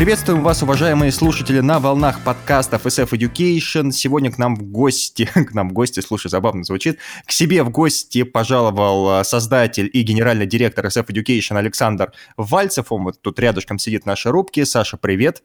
[0.00, 3.90] Приветствуем вас, уважаемые слушатели, на волнах подкастов SF Education.
[3.92, 7.68] Сегодня к нам в гости, к нам в гости, слушай, забавно звучит, к себе в
[7.68, 12.90] гости пожаловал э, создатель и генеральный директор SF Education Александр Вальцев.
[12.90, 14.64] Он вот тут рядышком сидит в нашей рубке.
[14.64, 15.42] Саша, привет.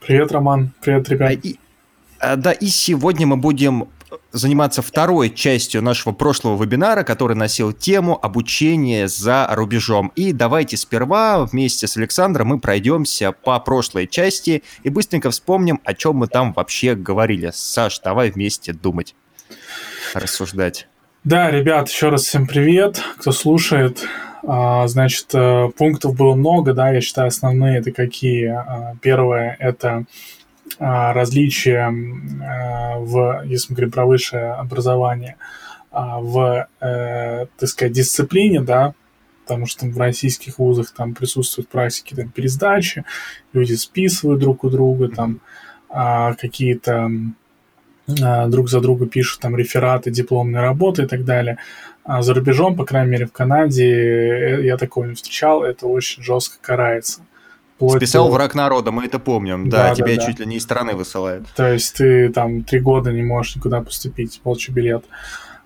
[0.00, 0.72] Привет, Роман.
[0.80, 1.30] Привет, ребят.
[1.30, 1.67] А, и, а,
[2.20, 3.88] да, и сегодня мы будем
[4.32, 10.12] заниматься второй частью нашего прошлого вебинара, который носил тему обучение за рубежом.
[10.16, 15.94] И давайте сперва вместе с Александром мы пройдемся по прошлой части и быстренько вспомним, о
[15.94, 17.50] чем мы там вообще говорили.
[17.52, 19.14] Саш, давай вместе думать,
[20.14, 20.88] рассуждать.
[21.24, 24.06] Да, ребят, еще раз всем привет, кто слушает.
[24.46, 28.46] А, значит, э, пунктов было много, да, я считаю, основные это какие.
[28.46, 30.04] А, первое– это
[30.78, 31.90] различия
[32.98, 35.36] в, если мы говорим про высшее образование,
[35.90, 38.94] а, в, э, так сказать, дисциплине, да,
[39.44, 43.04] потому что в российских вузах там присутствуют практики там, пересдачи,
[43.52, 45.40] люди списывают друг у друга, там
[45.88, 47.10] а, какие-то
[48.06, 51.58] друг за друга пишут там рефераты, дипломные работы и так далее.
[52.04, 56.22] А за рубежом, по крайней мере в Канаде, э, я такого не встречал, это очень
[56.22, 57.20] жестко карается.
[57.78, 58.32] Списал до...
[58.32, 59.68] враг народа, мы это помним.
[59.68, 61.46] Да, да тебя да, чуть ли не из страны высылают.
[61.54, 65.04] То есть ты там три года не можешь никуда поступить, получи билет.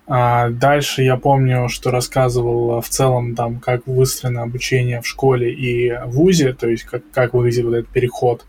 [0.05, 5.91] А дальше я помню, что рассказывал в целом там, как выстроено обучение в школе и
[5.91, 8.45] в ВУЗе, то есть как, как выглядит вот этот переход.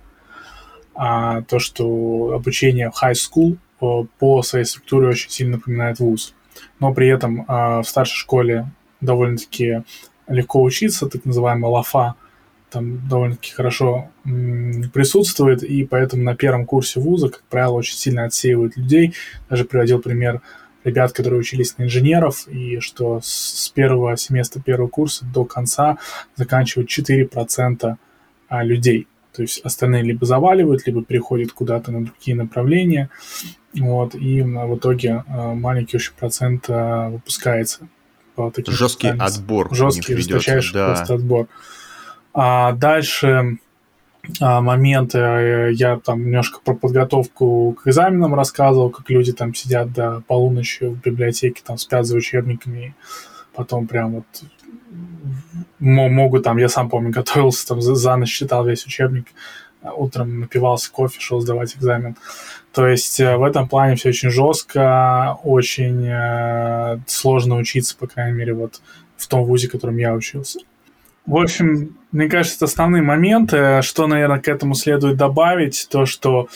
[0.94, 6.34] А, то, что обучение в high school по, по своей структуре очень сильно напоминает ВУЗ.
[6.80, 8.70] Но при этом а, в старшей школе
[9.00, 9.82] довольно-таки
[10.28, 12.14] легко учиться, так называемая лафа,
[12.74, 18.76] там довольно-таки хорошо присутствует, и поэтому на первом курсе вуза, как правило, очень сильно отсеивают
[18.76, 19.14] людей.
[19.48, 20.40] Даже приводил пример
[20.82, 25.98] ребят, которые учились на инженеров, и что с первого семестра первого курса до конца
[26.34, 27.96] заканчивают 4%
[28.48, 29.06] а, людей.
[29.32, 33.08] То есть остальные либо заваливают, либо переходят куда-то на другие направления.
[33.78, 37.88] Вот, и в итоге а, маленький очень процент а, выпускается.
[38.66, 39.72] Жесткий отбор.
[39.72, 40.86] Жесткий, жесточайший да.
[40.88, 41.46] просто отбор.
[42.34, 43.58] А дальше
[44.40, 49.92] а, моменты, э, я там немножко про подготовку к экзаменам рассказывал, как люди там сидят
[49.92, 52.94] до полуночи в библиотеке, там спят за учебниками,
[53.54, 54.24] потом прям вот
[55.78, 59.26] могут там, я сам помню, готовился, там за, за ночь читал весь учебник,
[59.82, 62.16] утром напивался кофе, шел сдавать экзамен.
[62.72, 68.36] То есть э, в этом плане все очень жестко, очень э, сложно учиться, по крайней
[68.36, 68.80] мере, вот
[69.16, 70.60] в том вузе, в котором я учился.
[71.26, 73.80] В общем, мне кажется, основные моменты.
[73.82, 76.48] Что, наверное, к этому следует добавить, то, что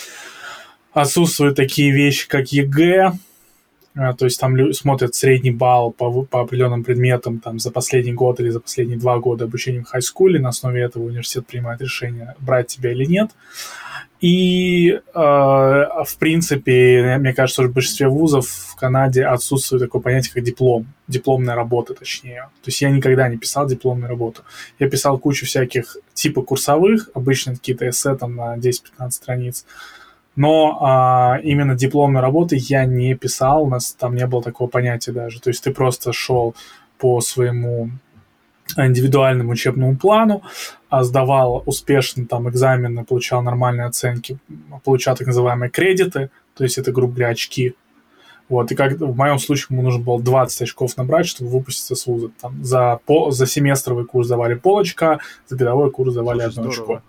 [0.93, 3.13] отсутствуют такие вещи, как ЕГЭ,
[4.19, 8.51] то есть там смотрят средний балл по, по определенным предметам там, за последний год или
[8.51, 12.93] за последние два года обучения в хай-скуле, на основе этого университет принимает решение, брать тебя
[12.93, 13.31] или нет.
[14.21, 20.35] И, э, в принципе, мне кажется, что в большинстве вузов в Канаде отсутствует такое понятие,
[20.35, 22.49] как диплом, дипломная работа, точнее.
[22.63, 24.43] То есть я никогда не писал дипломную работу.
[24.81, 29.65] Я писал кучу всяких типа курсовых, обычно какие-то эссе там на 10-15 страниц,
[30.39, 35.11] но а, именно дипломной работы я не писал, у нас там не было такого понятия
[35.11, 35.41] даже.
[35.41, 36.55] То есть ты просто шел
[36.97, 37.91] по своему
[38.77, 40.43] индивидуальному учебному плану,
[40.89, 44.39] а сдавал успешно там экзамены, получал нормальные оценки,
[44.85, 47.75] получал так называемые кредиты, то есть это, грубо говоря, очки.
[48.49, 52.07] Вот, и как в моем случае ему нужно было 20 очков набрать, чтобы выпуститься с
[52.07, 52.31] вуза.
[52.41, 55.19] Там за, по, за семестровый курс давали пол очка,
[55.49, 57.03] за годовой курс давали одно очко.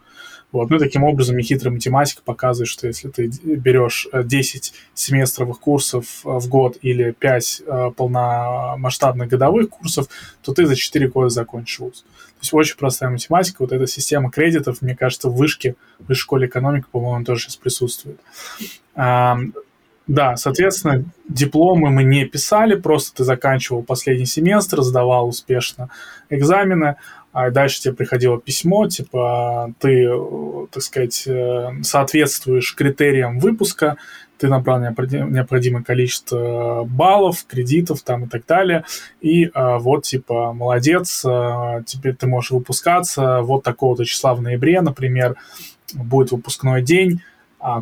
[0.52, 0.70] Вот.
[0.70, 6.22] Ну, и таким образом, нехитрая математика показывает, что если ты берешь 10 э, семестровых курсов
[6.26, 10.08] э, в год или 5 э, полномасштабных годовых курсов,
[10.42, 12.02] то ты за 4 года закончишь вуз.
[12.02, 13.58] То есть очень простая математика.
[13.60, 17.56] Вот эта система кредитов, мне кажется, в вышке, в высшей школе экономики, по-моему, тоже сейчас
[17.58, 18.20] присутствует.
[20.10, 25.92] Да, соответственно, дипломы мы не писали, просто ты заканчивал последний семестр, сдавал успешно
[26.32, 26.96] экзамены,
[27.40, 30.10] а дальше тебе приходило письмо, типа ты,
[30.72, 33.96] так сказать, э, соответствуешь критериям выпуска,
[34.38, 38.84] ты набрал необходимое количество баллов, кредитов там и так далее,
[39.22, 44.82] и а, вот, типа, молодец, а, теперь ты можешь выпускаться, вот такого-то числа в ноябре,
[44.82, 45.36] например,
[45.94, 47.22] будет выпускной день,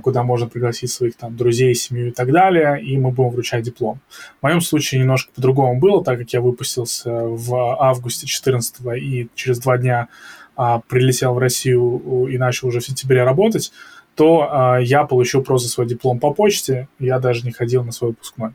[0.02, 4.00] куда можно пригласить своих там друзей, семью и так далее, и мы будем вручать диплом.
[4.40, 9.60] В моем случае немножко по-другому было, так как я выпустился в августе 14 и через
[9.60, 10.08] два дня
[10.56, 13.72] а, прилетел в Россию и начал уже в сентябре работать,
[14.16, 18.12] то э, я получил просто свой диплом по почте, я даже не ходил на свой
[18.12, 18.54] выпускной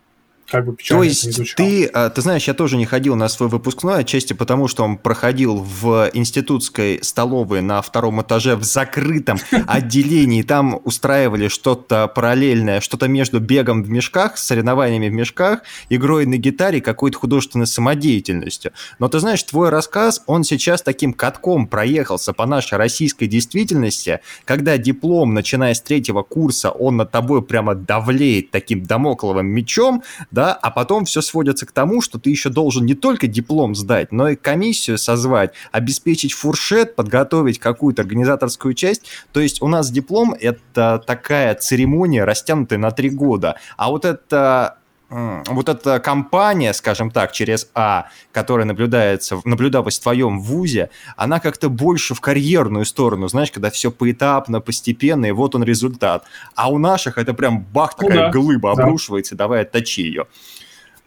[0.50, 3.48] как бы печально То есть ты, а, ты знаешь, я тоже не ходил на свой
[3.48, 10.42] выпускной, отчасти потому, что он проходил в институтской столовой на втором этаже в закрытом отделении.
[10.42, 16.80] Там устраивали что-то параллельное, что-то между бегом в мешках, соревнованиями в мешках, игрой на гитаре,
[16.80, 18.72] какой-то художественной самодеятельностью.
[18.98, 24.76] Но ты знаешь, твой рассказ, он сейчас таким катком проехался по нашей российской действительности, когда
[24.76, 30.70] диплом, начиная с третьего курса, он над тобой прямо давлеет таким домокловым мечом, да, а
[30.70, 34.36] потом все сводится к тому, что ты еще должен не только диплом сдать, но и
[34.36, 39.02] комиссию созвать, обеспечить фуршет, подготовить какую-то организаторскую часть.
[39.32, 43.56] То есть у нас диплом— это такая церемония, растянутая на три года.
[43.76, 44.78] А вот это
[45.12, 51.68] вот эта компания, скажем так, через А, которая наблюдается, наблюдалась в твоем вузе, она как-то
[51.68, 56.24] больше в карьерную сторону, знаешь, когда все поэтапно, постепенно, и вот он результат.
[56.54, 58.84] А у наших это прям бах, такая ну, да, глыба да.
[58.84, 60.26] обрушивается, давай отточи ее.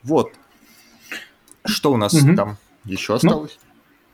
[0.03, 0.31] Вот.
[1.65, 2.35] Что у нас угу.
[2.35, 3.59] там еще ну, осталось?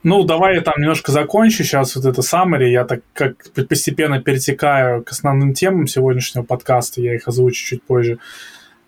[0.04, 2.70] Ну, ну, давай я там немножко закончу сейчас вот это summary.
[2.70, 8.18] Я так как постепенно перетекаю к основным темам сегодняшнего подкаста, я их озвучу чуть позже.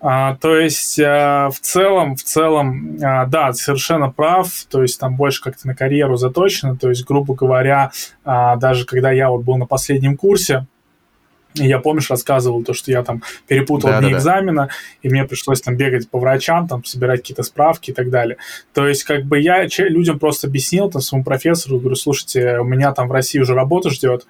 [0.06, 4.50] А, то есть а, в целом, в целом, а, да, совершенно прав.
[4.68, 6.76] То есть там больше как-то на карьеру заточено.
[6.76, 7.90] То есть, грубо говоря,
[8.22, 10.66] а, даже когда я вот был на последнем курсе,
[11.54, 14.68] я, помнишь, рассказывал то, что я там перепутал да, дни да, экзамена, да.
[15.02, 18.36] и мне пришлось там бегать по врачам, там собирать какие-то справки и так далее.
[18.74, 22.92] То есть, как бы я людям просто объяснил, там, своему профессору, говорю, слушайте, у меня
[22.92, 24.26] там в России уже работа ждет,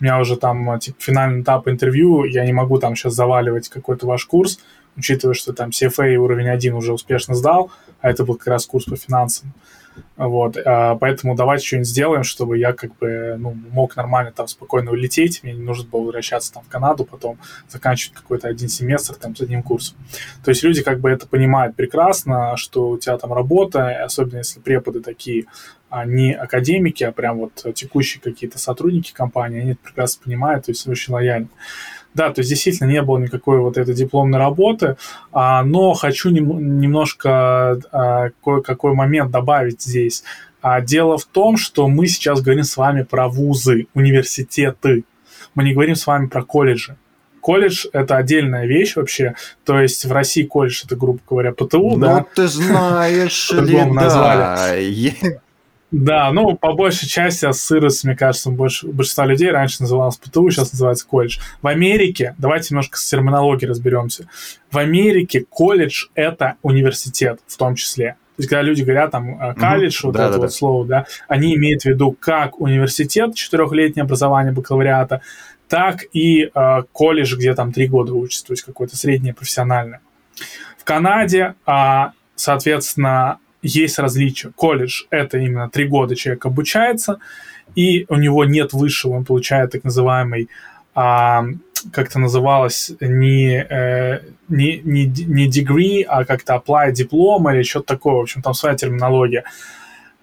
[0.00, 4.06] у меня уже там, типа, финальный этап интервью, я не могу там сейчас заваливать какой-то
[4.06, 4.58] ваш курс,
[4.96, 8.84] учитывая, что там CFA уровень 1 уже успешно сдал, а это был как раз курс
[8.84, 9.52] по финансам.
[10.16, 14.90] Вот, а, поэтому давайте что-нибудь сделаем, чтобы я как бы ну, мог нормально там спокойно
[14.90, 19.34] улететь, мне не нужно было возвращаться там в Канаду, потом заканчивать какой-то один семестр там
[19.36, 19.96] с одним курсом.
[20.44, 24.60] То есть люди как бы это понимают прекрасно, что у тебя там работа, особенно если
[24.60, 25.46] преподы такие,
[25.90, 30.70] а не академики, а прям вот текущие какие-то сотрудники компании, они это прекрасно понимают, то
[30.70, 31.48] есть очень лояльны.
[32.14, 34.96] Да, то есть действительно не было никакой вот этой дипломной работы,
[35.32, 40.22] а, но хочу нем, немножко а, кое-какой момент добавить здесь.
[40.60, 45.04] А, дело в том, что мы сейчас говорим с вами про вузы, университеты.
[45.54, 46.96] Мы не говорим с вами про колледжи.
[47.40, 49.34] Колледж– это отдельная вещь вообще.
[49.64, 52.18] То есть в России колледж– это, грубо говоря, ПТУ, ну, да?
[52.18, 53.58] Ну, ты знаешь ли,
[53.94, 55.34] да.
[55.92, 60.72] Да, ну, по большей части сырость, мне кажется, больше, большинство людей раньше называлось ПТУ, сейчас
[60.72, 61.38] называется колледж.
[61.60, 64.26] В Америке, давайте немножко с терминологией разберемся.
[64.70, 68.16] В Америке колледж– это университет в том числе.
[68.36, 70.06] То есть, когда люди говорят там э, колледж, mm-hmm.
[70.06, 70.50] вот да, это да, вот да.
[70.50, 75.20] слово, да, они имеют в виду как университет, четырехлетнее образование бакалавриата,
[75.68, 80.00] так и э, колледж, где там три года учатся, то есть какое-то среднее профессиональное.
[80.78, 82.04] В Канаде, э,
[82.34, 84.50] соответственно, есть различия.
[84.54, 87.18] Колледж– это именно три года человек обучается,
[87.74, 90.48] и у него нет высшего, он получает так называемый,
[90.94, 91.44] а,
[91.92, 97.94] как это называлось, не, э, не, не, не degree, а как-то apply диплом или что-то
[97.94, 99.44] такое, в общем, там своя терминология.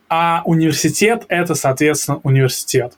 [0.09, 2.93] А университет– это, соответственно, университет.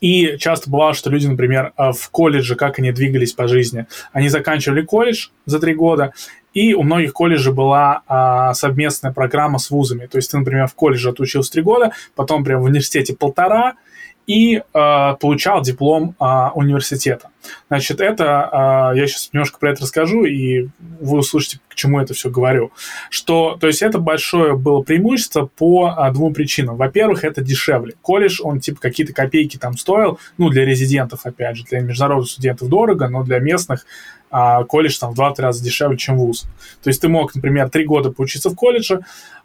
[0.00, 3.86] И часто бывало, что люди, например, в колледже, как они двигались по жизни.
[4.12, 6.12] Они заканчивали колледж за три года,
[6.58, 10.06] и у многих колледжей была а, совместная программа с вузами.
[10.06, 13.74] То есть ты, например, в колледже отучился три года, потом прям в университете полтора,
[14.26, 14.62] и э,
[15.20, 16.24] получал диплом э,
[16.54, 17.30] университета.
[17.68, 20.68] Значит, это, э, я сейчас немножко про это расскажу, и
[21.00, 22.70] вы услышите, к чему это все говорю.
[23.08, 26.76] Что, то есть это большое было преимущество по э, двум причинам.
[26.76, 27.94] Во-первых, это дешевле.
[28.02, 32.68] Колледж, он типа какие-то копейки там стоил, ну, для резидентов, опять же, для международных студентов
[32.68, 33.86] дорого, но для местных
[34.30, 36.46] а колледж там в 2-3 раза дешевле, чем вуз.
[36.82, 39.00] То есть ты мог, например, 3 года поучиться в колледже,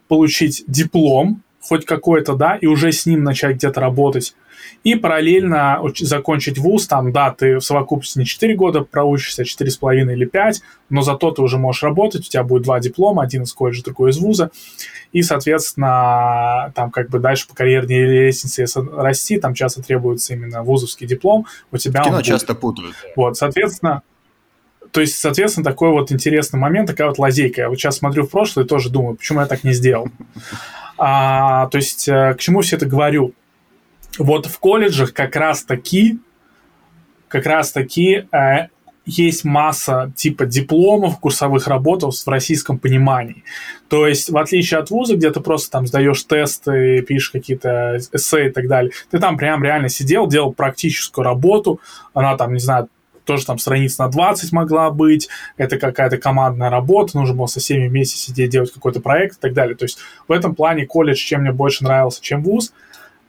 [0.07, 4.35] получить диплом, хоть какой-то, да, и уже с ним начать где-то работать,
[4.83, 10.11] и параллельно закончить вуз, там, да, ты в совокупности не 4 года проучишься, а 4,5
[10.11, 13.53] или 5, но зато ты уже можешь работать, у тебя будет два диплома, один из
[13.53, 14.51] колледжа, другой из вуза,
[15.13, 20.63] и, соответственно, там как бы дальше по карьерной лестнице если расти, там часто требуется именно
[20.63, 22.95] вузовский диплом, у тебя Кино часто путают.
[23.15, 24.01] Вот, соответственно,
[24.93, 27.62] то есть, соответственно, такой вот интересный момент, такая вот лазейка.
[27.62, 30.07] Я вот сейчас смотрю в прошлое и тоже думаю, почему я так не сделал.
[30.97, 33.33] А, то есть, э, к чему все это говорю?
[34.19, 36.19] вот в колледжах как раз таки,
[37.27, 38.67] как раз таки э,
[39.05, 43.43] есть масса типа дипломов, курсовых работ в российском понимании.
[43.89, 48.47] То есть, в отличие от вуза, где ты просто там сдаешь тесты, пишешь какие-то эссе
[48.47, 51.79] и так далее, ты там прям реально сидел, делал практическую работу,
[52.13, 52.88] она там, не знаю,
[53.25, 57.88] тоже там страниц на 20 могла быть, это какая-то командная работа, нужно было со всеми
[57.88, 59.75] вместе сидеть, делать какой-то проект и так далее.
[59.75, 62.74] То есть в этом плане колледж чем мне больше нравился, чем вуз.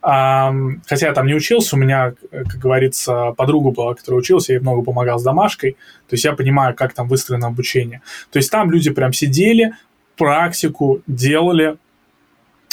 [0.01, 4.63] Хотя я там не учился, у меня, как говорится, подруга была, которая учился, я ей
[4.63, 8.03] много помогал с домашкой, то есть я понимаю, как там выстроено обучение.
[8.31, 9.73] То есть там люди прям сидели,
[10.17, 11.79] практику делали,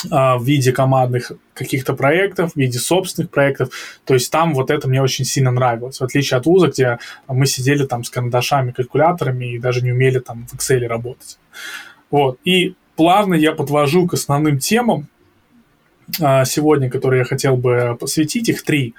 [0.09, 3.69] в виде командных каких-то проектов, в виде собственных проектов.
[4.05, 5.99] То есть там вот это мне очень сильно нравилось.
[5.99, 10.19] В отличие от вуза, где мы сидели там с карандашами, калькуляторами и даже не умели
[10.19, 11.37] там в Excel работать.
[12.09, 12.39] Вот.
[12.43, 15.07] И плавно я подвожу к основным темам
[16.19, 18.49] а, сегодня, которые я хотел бы посвятить.
[18.49, 18.95] Их три.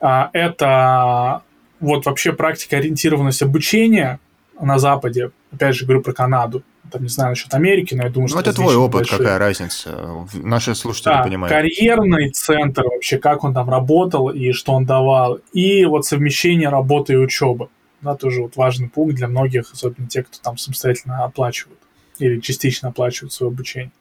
[0.00, 1.42] А, это
[1.80, 4.20] вот вообще практика ориентированность обучения
[4.60, 5.30] на Западе.
[5.52, 8.40] Опять же, говорю про Канаду там, не знаю насчет Америки, но я думаю, ну, что...
[8.40, 9.18] это твой опыт, большие.
[9.18, 10.26] какая разница?
[10.34, 11.52] Наши слушатели да, понимают.
[11.52, 17.14] карьерный центр вообще, как он там работал и что он давал, и вот совмещение работы
[17.14, 17.68] и учебы.
[18.00, 21.78] Да, тоже вот важный пункт для многих, особенно тех, кто там самостоятельно оплачивают
[22.18, 23.92] или частично оплачивают свое обучение.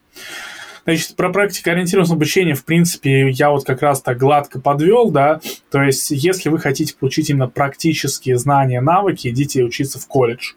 [0.85, 5.81] Значит, про практикоориентированное обучение, в принципе, я вот как раз так гладко подвел, да, то
[5.81, 10.53] есть если вы хотите получить именно практические знания, навыки, идите учиться в колледж.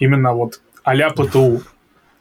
[0.00, 1.62] Именно вот а-ля ПТУ.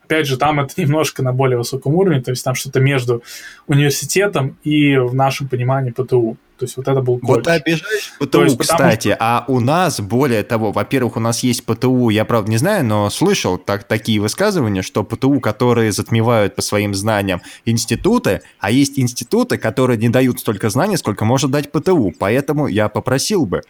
[0.03, 3.24] Опять же, там это немножко на более высоком уровне, то есть там что-то между
[3.67, 6.38] университетом и в нашем понимании ПТУ.
[6.57, 7.36] То есть вот это был колледж.
[7.36, 9.17] Вот ты обижаешь ПТУ, есть, кстати, что...
[9.19, 13.09] а у нас, более того, во-первых, у нас есть ПТУ, я, правда, не знаю, но
[13.12, 19.59] слышал так, такие высказывания, что ПТУ, которые затмевают по своим знаниям институты, а есть институты,
[19.59, 22.12] которые не дают столько знаний, сколько может дать ПТУ.
[22.17, 23.62] Поэтому я попросил бы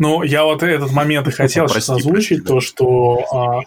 [0.00, 3.60] ну, я вот этот момент и хотел прости, сейчас озвучить, прости, то, что а,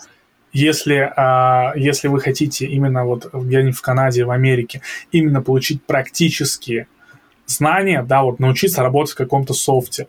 [0.52, 6.88] если, а, если вы хотите именно вот где-нибудь в Канаде, в Америке, именно получить практические
[7.46, 10.08] знания, да, вот научиться работать в каком-то софте,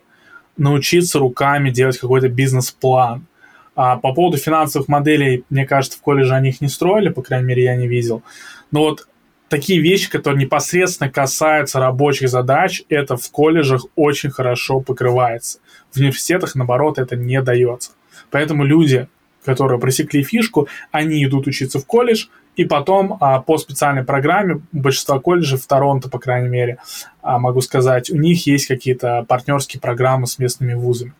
[0.57, 3.27] научиться руками делать какой-то бизнес-план.
[3.75, 7.45] А по поводу финансовых моделей, мне кажется, в колледже они их не строили, по крайней
[7.45, 8.23] мере, я не видел.
[8.71, 9.07] Но вот
[9.49, 15.59] такие вещи, которые непосредственно касаются рабочих задач, это в колледжах очень хорошо покрывается.
[15.91, 17.91] В университетах, наоборот, это не дается.
[18.31, 19.07] Поэтому люди,
[19.43, 25.19] которые просекли фишку, они идут учиться в колледж, и потом а, по специальной программе, большинство
[25.19, 26.77] колледжей в Торонто, по крайней мере,
[27.21, 31.13] а, могу сказать, у них есть какие-то партнерские программы с местными вузами.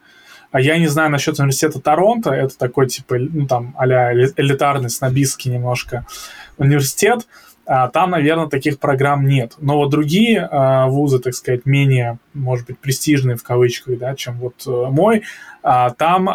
[0.51, 5.51] А я не знаю насчет университета Торонто, это такой типа, ну там, а элитарный, снобистский
[5.51, 6.05] немножко
[6.57, 7.27] университет,
[7.65, 9.53] там, наверное, таких программ нет.
[9.57, 14.37] Но вот другие а, вузы, так сказать, менее, может быть, престижные в кавычках, да, чем
[14.37, 15.23] вот э, мой,
[15.63, 16.29] а, там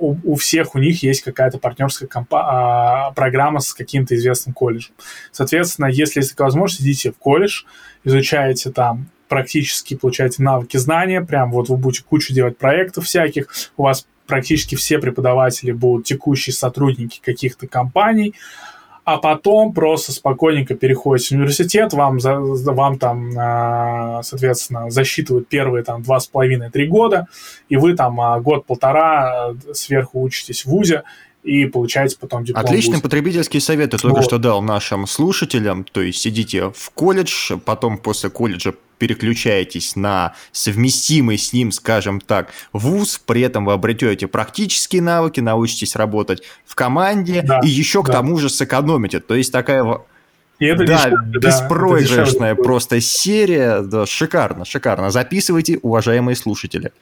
[0.00, 4.94] у всех у них есть какая-то партнерская компа- программа с каким-то известным колледжем.
[5.30, 7.62] Соответственно, если есть такая возможность, идите в колледж,
[8.04, 13.84] изучаете там практически, получаете навыки, знания, прям вот вы будете кучу делать проектов всяких, у
[13.84, 18.34] вас практически все преподаватели будут текущие сотрудники каких-то компаний,
[19.06, 25.84] а потом просто спокойненько переходите в университет, вам, за, вам там, а, соответственно, засчитывают первые
[25.84, 27.28] там два с половиной-три года,
[27.68, 31.04] и вы там а, год-полтора сверху учитесь в ВУЗе,
[31.44, 32.64] и получаете потом диплом.
[32.64, 34.24] Отличный потребительский совет ты только вот.
[34.24, 35.84] что дал нашим слушателям.
[35.84, 42.50] То есть сидите в колледж, потом после колледжа переключаетесь на совместимый с ним, скажем так,
[42.72, 48.08] вуз, при этом вы обретете практические навыки, научитесь работать в команде да, и еще да.
[48.08, 49.20] к тому же сэкономите.
[49.20, 50.00] То есть такая
[50.58, 53.82] и это да, дешевле, беспроигрышная да, просто серия.
[53.82, 55.10] Да, шикарно, шикарно.
[55.10, 56.92] Записывайте, уважаемые слушатели.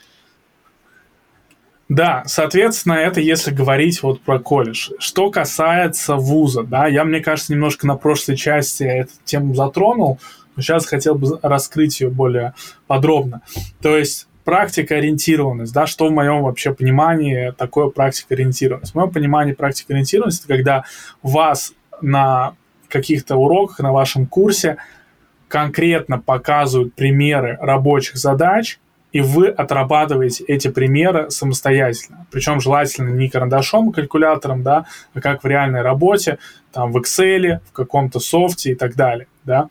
[1.89, 4.91] Да, соответственно, это если говорить вот про колледж.
[4.99, 10.19] Что касается вуза, да, я, мне кажется, немножко на прошлой части эту тему затронул,
[10.57, 12.55] но сейчас хотел бы раскрыть ее более
[12.87, 13.43] подробно.
[13.81, 18.93] То есть практика-ориентированность, да, что в моем вообще понимании такое практика-ориентированность?
[18.93, 20.85] В моем понимании практика-ориентированность– это когда
[21.23, 22.55] вас на
[22.89, 24.77] каких-то уроках, на вашем курсе
[25.49, 28.79] конкретно показывают примеры рабочих задач,
[29.13, 32.27] и вы отрабатываете эти примеры самостоятельно.
[32.33, 36.39] Причем желательно не карандашом, калькулятором, да, а как в реальной работе,
[36.73, 39.69] там в Excel, в каком-то софте и так далее, да.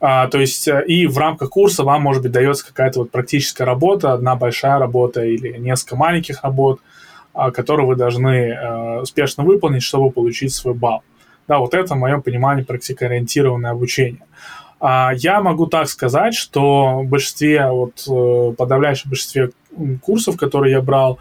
[0.00, 3.64] А, то есть э, и в рамках курса вам, может быть, дается какая-то вот практическая
[3.64, 6.80] работа, одна большая работа или несколько маленьких работ,
[7.34, 11.02] а, которые вы должны а, успешно выполнить, чтобы получить свой балл.
[11.48, 14.22] Да, вот это, в моем понимании, практикоориентированное обучение.
[14.80, 19.50] А я могу так сказать, что в большинстве, вот, э, подавляющем большинстве
[20.02, 21.18] курсов, которые я брал,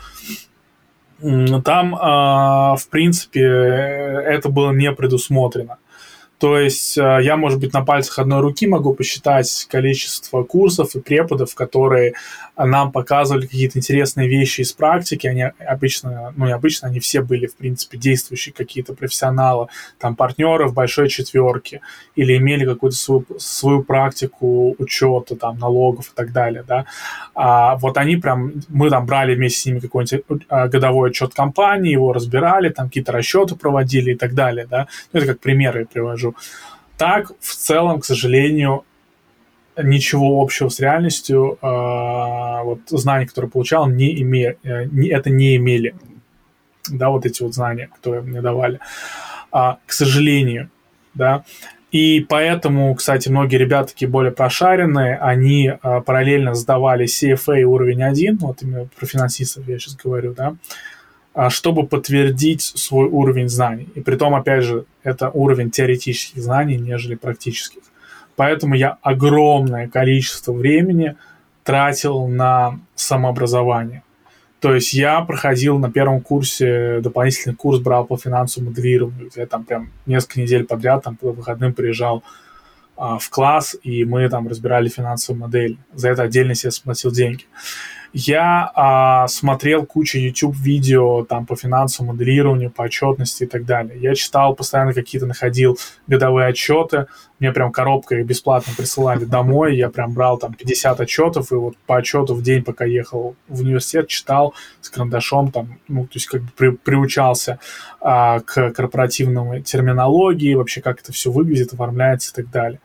[1.19, 5.77] там, а, в принципе, это было не предусмотрено.
[6.39, 10.99] То есть э, я, может быть, на пальцах одной руки могу посчитать количество курсов и
[10.99, 12.13] преподов, которые
[12.55, 15.27] нам показывали какие-то интересные вещи из практики.
[15.27, 19.67] Они обычно, ну не обычно, они все были, в принципе, действующие какие-то профессионалы,
[19.99, 21.81] там, партнеры в большой четверке,
[22.15, 26.85] или имели какую-то свою, свою практику учета, там, налогов и так далее, да.
[27.33, 31.91] А вот они прям, мы там брали вместе с ними какой-нибудь э, годовой отчет компании,
[31.91, 34.87] его разбирали, там какие-то расчеты проводили и так далее, да.
[35.13, 36.35] Ну, это как примеры я привожу скажу.
[36.97, 38.83] Так, в целом, к сожалению,
[39.81, 45.55] ничего общего с реальностью э, вот знания, которые получал, не имея, э, не, это не
[45.55, 45.95] имели.
[46.89, 48.79] Да, вот эти вот знания, которые мне давали.
[49.51, 50.69] А, к сожалению,
[51.13, 51.43] да.
[51.91, 58.37] И поэтому, кстати, многие ребята такие более прошаренные, они э, параллельно сдавали CFA уровень 1,
[58.37, 60.55] вот именно про финансистов я сейчас говорю, да, а,
[61.49, 63.87] чтобы подтвердить свой уровень знаний.
[63.95, 67.83] И при том, опять же, это уровень теоретических знаний, нежели практических.
[68.35, 71.15] Поэтому я огромное количество времени
[71.63, 74.03] тратил на самообразование.
[74.59, 79.29] То есть я проходил на первом курсе дополнительный курс, брал по финансовому моделированию.
[79.35, 82.23] Я там прям несколько недель подряд там по выходным приезжал
[82.95, 85.77] а, в класс, и мы там разбирали финансовую модель.
[85.93, 87.43] За это отдельно себе сплатил деньги.
[88.13, 93.99] Я а, смотрел кучу YouTube-видео там по финансовому моделированию, по отчетности и так далее.
[93.99, 97.07] Я читал, постоянно какие-то находил годовые отчеты.
[97.39, 99.75] Мне прям коробка их бесплатно присылали домой.
[99.75, 103.61] Я прям брал там 50 отчетов, и вот по отчету в день, пока ехал в
[103.61, 107.59] университет, читал с карандашом, там, ну, то есть как бы при, приучался
[107.99, 112.79] а, к корпоративной терминологии, вообще как это все выглядит, оформляется и так далее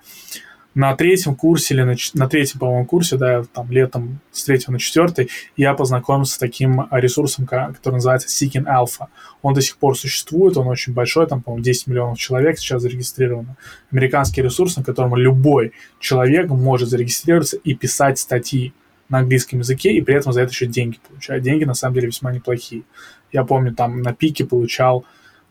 [0.75, 4.79] на третьем курсе или на, на третьем, по-моему, курсе, да, там летом с третьего на
[4.79, 9.07] четвертый, я познакомился с таким ресурсом, который называется Seeking Alpha.
[9.43, 13.57] Он до сих пор существует, он очень большой, там, по-моему, 10 миллионов человек сейчас зарегистрировано.
[13.91, 18.73] Американский ресурс, на котором любой человек может зарегистрироваться и писать статьи
[19.09, 21.43] на английском языке, и при этом за это еще деньги получать.
[21.43, 22.83] Деньги, на самом деле, весьма неплохие.
[23.31, 25.05] Я помню, там на пике получал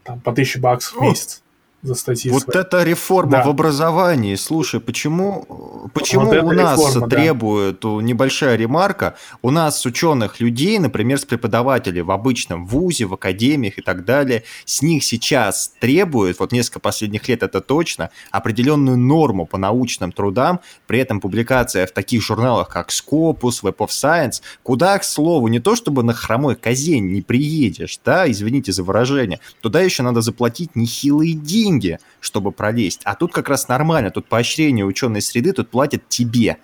[0.04, 1.44] там, по 1000 баксов в месяц
[1.84, 2.32] за статьи.
[2.32, 2.60] Вот свои.
[2.60, 3.44] это реформа да.
[3.44, 4.36] в образовании.
[4.36, 7.90] Слушай, почему, почему вот у нас реформа, требует да.
[7.90, 9.16] небольшая ремарка?
[9.42, 14.44] У нас ученых людей, например, с преподавателей в обычном вузе, в академиях и так далее,
[14.66, 20.60] с них сейчас требуют, вот несколько последних лет это точно, определенную норму по научным трудам,
[20.86, 25.60] при этом публикация в таких журналах, как Scopus, Web of Science, куда, к слову, не
[25.60, 30.76] то чтобы на хромой козе не приедешь, да, извините за выражение, туда еще надо заплатить
[30.76, 33.02] нехилые деньги деньги, чтобы пролезть.
[33.04, 36.58] А тут как раз нормально, тут поощрение ученой среды, тут платят тебе.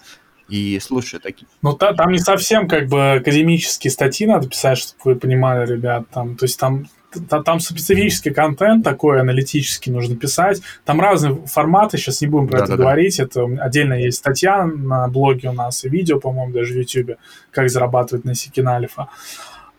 [0.49, 1.45] И слушай, такие.
[1.61, 6.05] Ну, та, там не совсем как бы академические статьи надо писать, чтобы вы понимали, ребят.
[6.11, 6.87] Там, то есть там
[7.29, 10.61] там специфический контент такой аналитический нужно писать.
[10.85, 13.17] Там разные форматы, сейчас не будем про да, это да, говорить.
[13.17, 13.23] Да.
[13.23, 17.17] Это отдельно есть статья на блоге у нас и видео, по-моему, даже в YouTube,
[17.51, 19.03] как зарабатывать на Сикинальфа.
[19.03, 19.09] А,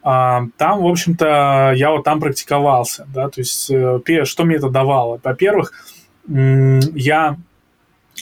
[0.09, 5.21] там, в общем-то, я вот там практиковался, да, то есть э, что мне это давало?
[5.23, 5.73] Во-первых,
[6.27, 7.37] я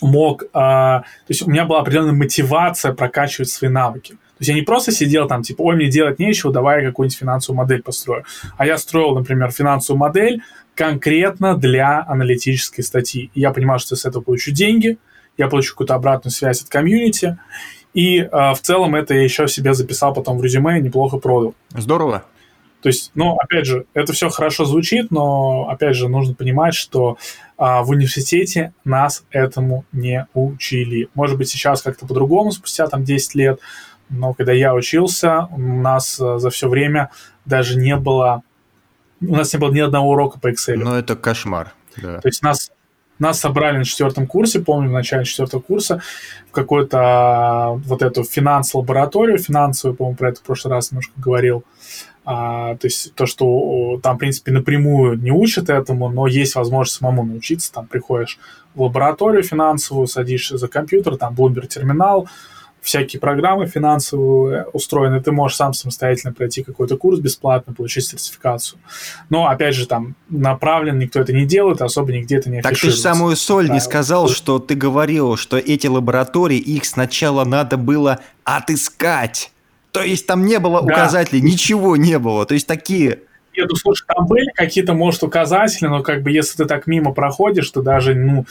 [0.02, 4.12] мог, а, то есть у меня была определенная мотивация прокачивать свои навыки.
[4.12, 7.18] То есть я не просто сидел там, типа, ой, мне делать нечего, давай я какую-нибудь
[7.18, 8.24] финансовую модель построю.
[8.58, 10.42] А я строил, например, финансовую модель
[10.74, 13.30] конкретно для аналитической статьи.
[13.32, 14.98] И я понимал, что я с этого получу деньги,
[15.38, 17.38] я получу какую-то обратную связь от комьюнити,
[17.96, 21.54] и э, в целом это я еще себе записал потом в резюме и неплохо продал.
[21.70, 22.24] Здорово.
[22.82, 27.16] То есть, ну, опять же, это все хорошо звучит, но, опять же, нужно понимать, что
[27.56, 31.08] а, в университете нас этому не учили.
[31.14, 33.60] Может быть, сейчас как-то по-другому, спустя там 10 лет,
[34.10, 37.10] но когда я учился, у нас а, за все время
[37.46, 38.42] даже не было,
[39.22, 40.76] у нас не было ни одного урока по Excel.
[40.76, 41.72] Ну, это кошмар.
[41.96, 42.20] Да.
[42.20, 42.70] То есть нас
[43.18, 46.00] нас собрали на четвертом курсе, помню, в начале четвертого курса,
[46.48, 51.64] в какую-то а, вот эту финанс-лабораторию, финансовую, по-моему, про это в прошлый раз немножко говорил.
[52.24, 56.98] А, то есть то, что там, в принципе, напрямую не учат этому, но есть возможность
[56.98, 57.72] самому научиться.
[57.72, 58.38] Там приходишь
[58.74, 62.28] в лабораторию финансовую, садишься за компьютер, там Bloomberg терминал,
[62.86, 68.78] всякие программы финансовые устроены, ты можешь сам самостоятельно пройти какой-то курс бесплатно, получить сертификацию.
[69.28, 72.90] Но, опять же, там направлен никто это не делает, особо нигде это не Так ты
[72.90, 77.76] же самую соль да, не сказал, что ты говорил, что эти лаборатории, их сначала надо
[77.76, 79.50] было отыскать.
[79.90, 80.94] То есть там не было да.
[80.94, 82.46] указателей, ничего не было.
[82.46, 83.18] То есть такие
[83.56, 87.12] нет, ну слушай, там были какие-то, может, указатели, но как бы если ты так мимо
[87.12, 88.44] проходишь, то даже, ну,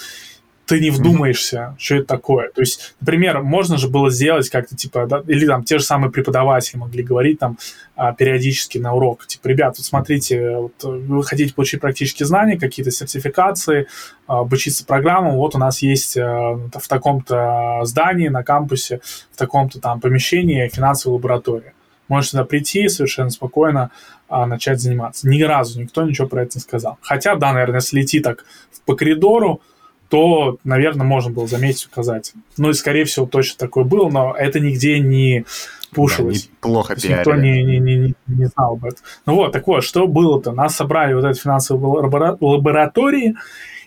[0.66, 1.80] ты не вдумаешься, mm-hmm.
[1.80, 2.50] что это такое.
[2.50, 6.12] То есть, например, можно же было сделать как-то, типа, да, или там те же самые
[6.12, 7.58] преподаватели могли говорить там
[7.96, 12.92] а, периодически на урок, типа, ребят, вот смотрите, вот, вы хотите получить практические знания, какие-то
[12.92, 13.88] сертификации,
[14.28, 19.02] а, обучиться программам, вот у нас есть а, в таком-то здании на кампусе,
[19.32, 21.74] в таком-то там помещении финансовая лаборатория.
[22.08, 23.92] Можешь сюда прийти совершенно спокойно
[24.28, 25.28] а, начать заниматься.
[25.28, 26.98] Ни разу никто ничего про это не сказал.
[27.02, 28.46] Хотя, да, наверное, если идти так
[28.86, 29.62] по коридору,
[30.10, 32.34] то, наверное, можно было заметить, указать.
[32.58, 35.46] Ну и, скорее всего, точно такое было, но это нигде не
[35.92, 36.44] пушилось.
[36.44, 37.18] Да, неплохо пиарили.
[37.18, 39.00] Никто не, не, не, не знал об этом.
[39.26, 40.52] Ну вот, так вот, что было-то?
[40.52, 42.04] Нас собрали вот эти финансовые
[42.40, 43.36] лаборатории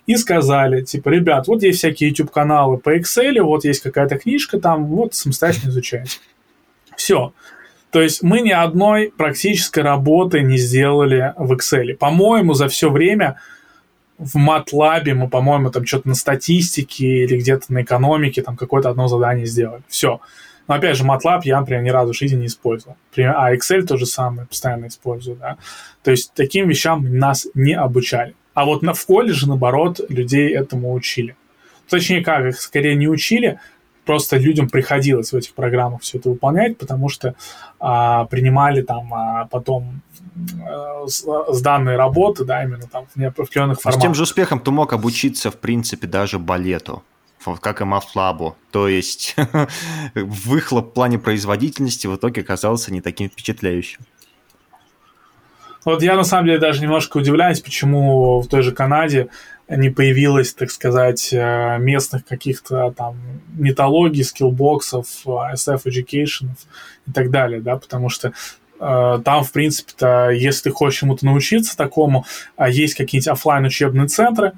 [0.07, 4.87] и сказали, типа, ребят, вот есть всякие YouTube-каналы по Excel, вот есть какая-то книжка там,
[4.87, 6.19] вот самостоятельно изучайте.
[6.97, 7.33] Все.
[7.91, 11.95] То есть мы ни одной практической работы не сделали в Excel.
[11.95, 13.39] По-моему, за все время
[14.19, 19.09] в MATLAB мы, по-моему, там что-то на статистике или где-то на экономике там какое-то одно
[19.09, 19.83] задание сделали.
[19.89, 20.21] Все.
[20.67, 22.97] Но опять же, MATLAB я, например, ни разу в жизни не использовал.
[23.17, 25.57] А Excel то же самое, постоянно использую, да.
[26.03, 28.35] То есть таким вещам нас не обучали.
[28.55, 31.37] А вот на, в колледже, наоборот, людей этому учили.
[31.89, 33.61] Точнее как, их скорее не учили,
[34.05, 37.35] просто людям приходилось в этих программах все это выполнять, потому что
[37.79, 40.03] а, принимали там а, потом
[41.07, 44.01] с, с данной работы, да, именно там в неопределенных форматах.
[44.01, 47.03] С тем же успехом ты мог обучиться, в принципе, даже балету
[47.61, 48.57] как и Мафлабу.
[48.71, 49.35] То есть
[50.15, 54.01] выхлоп в плане производительности в итоге оказался не таким впечатляющим.
[55.85, 59.29] Вот я на самом деле даже немножко удивляюсь, почему в той же Канаде
[59.69, 63.17] не появилось, так сказать, э, местных каких-то там
[63.57, 66.49] металлогий, скиллбоксов, SF Education
[67.07, 68.33] и так далее, да, потому что э,
[68.79, 72.25] там, в принципе-то, если ты хочешь чему-то научиться такому,
[72.57, 74.53] а есть какие-нибудь офлайн учебные центры,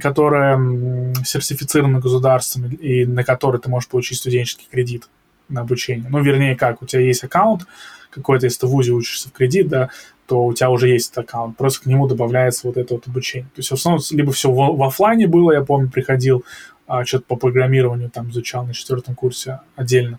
[0.00, 5.08] которые сертифицированы государством и на которые ты можешь получить студенческий кредит
[5.48, 6.08] на обучение.
[6.08, 7.66] Ну, вернее, как, у тебя есть аккаунт
[8.10, 9.90] какой-то, если ты в ВУЗе учишься в кредит, да,
[10.26, 13.48] то у тебя уже есть этот аккаунт, просто к нему добавляется вот это вот обучение.
[13.54, 16.44] То есть в основном либо все в, в офлайне было, я помню, приходил,
[16.86, 20.18] а, что-то по программированию там изучал на четвертом курсе отдельно.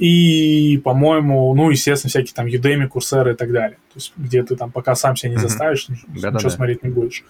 [0.00, 3.76] И, по-моему, ну, естественно, всякие там Udemy, курсеры и так далее.
[3.92, 6.08] То есть где ты там пока сам себя не заставишь, mm-hmm.
[6.08, 6.48] ничего Да-да-да.
[6.48, 7.22] смотреть не будешь.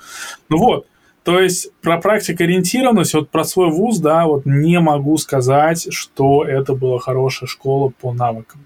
[0.49, 0.87] Ну вот,
[1.25, 6.77] то есть про практикоориентированность, вот про свой вуз, да, вот не могу сказать, что это
[6.77, 8.61] была хорошая школа по навыкам.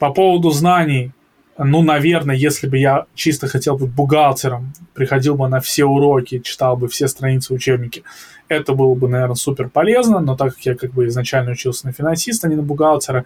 [0.00, 1.12] По поводу знаний,
[1.56, 6.76] ну, наверное, если бы я чисто хотел быть бухгалтером, приходил бы на все уроки, читал
[6.76, 8.02] бы все страницы учебники,
[8.48, 11.92] это было бы, наверное, супер полезно, но так как я как бы изначально учился на
[11.92, 13.24] финансиста, а не на бухгалтера,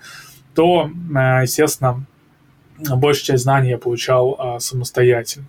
[0.55, 2.05] то, э, естественно,
[2.79, 5.47] большую часть знаний я получал а, самостоятельно.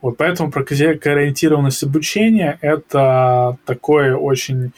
[0.00, 4.72] Вот поэтому практикоориентированность обучения– это такое очень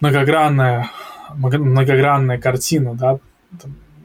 [0.00, 0.90] многогранная,
[1.34, 3.18] многогранная картина, да,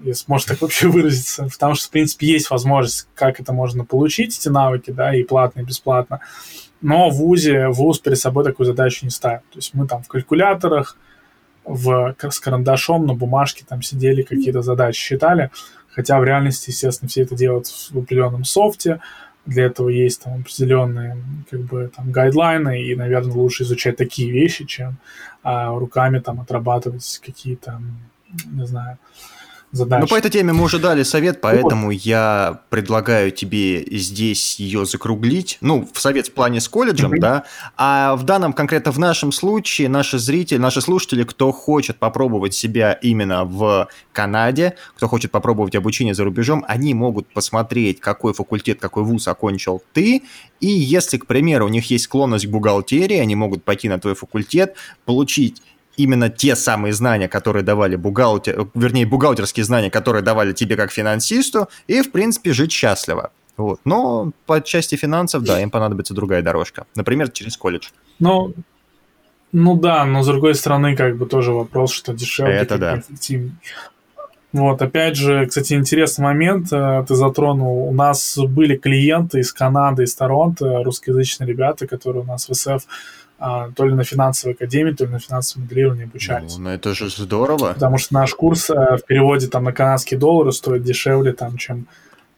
[0.03, 4.37] если можно так вообще выразиться, потому что, в принципе, есть возможность, как это можно получить,
[4.37, 6.19] эти навыки, да, и платно, и бесплатно,
[6.81, 9.41] но в ВУЗе, ВУЗ перед собой такую задачу не ставит.
[9.51, 10.97] То есть мы там в калькуляторах,
[11.65, 15.49] в, с карандашом на бумажке там сидели, какие-то задачи считали,
[15.89, 18.99] хотя в реальности, естественно, все это делают в определенном софте,
[19.45, 21.17] для этого есть там определенные
[21.49, 24.97] как бы там гайдлайны, и, наверное, лучше изучать такие вещи, чем
[25.43, 27.81] а, руками там отрабатывать какие-то,
[28.45, 28.97] не знаю,
[29.73, 30.01] задачи.
[30.01, 31.91] Ну, по этой теме мы уже дали совет, поэтому вот.
[31.91, 35.57] я предлагаю тебе здесь ее закруглить.
[35.61, 37.19] Ну, в совет в плане с колледжем, mm-hmm.
[37.19, 37.43] да.
[37.75, 42.93] А в данном, конкретно в нашем случае, наши зрители, наши слушатели, кто хочет попробовать себя
[42.93, 49.03] именно в Канаде, кто хочет попробовать обучение за рубежом, они могут посмотреть, какой факультет, какой
[49.03, 50.23] вуз окончил ты,
[50.63, 54.15] и если, к примеру, у них есть склонность к бухгалтерии, они могут пойти на твой
[54.15, 55.61] факультет, получить
[55.97, 61.67] именно те самые знания, которые давали бухгалтер, вернее, бухгалтерские знания, которые давали тебе как финансисту,
[61.87, 63.31] и, в принципе, жить счастливо.
[63.57, 63.79] Вот.
[63.85, 66.85] Но по части финансов, да, им понадобится другая дорожка.
[66.95, 67.89] Например, через колледж.
[68.19, 68.53] Ну,
[69.51, 72.99] ну да, но с другой стороны, как бы тоже вопрос, что дешевле, Это да.
[72.99, 73.53] эффективнее.
[74.51, 77.87] Вот, опять же, кстати, интересный момент э, ты затронул.
[77.87, 82.85] У нас были клиенты из Канады, из Торонто, русскоязычные ребята, которые у нас в СФ
[83.39, 86.55] то ли на финансовой академии, то ли на финансовом моделировании обучались.
[86.57, 87.73] Ну, ну это же здорово.
[87.73, 91.87] Потому что наш курс э, в переводе там на канадские доллары стоит дешевле, там, чем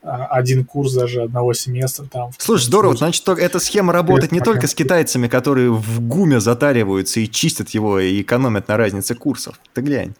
[0.01, 2.31] э, один курс даже одного семестра там.
[2.37, 7.29] Слушай, здорово, значит, эта схема работает не только с китайцами, которые в гуме затариваются и
[7.29, 9.59] чистят его и экономят на разнице курсов.
[9.73, 10.13] Ты глянь.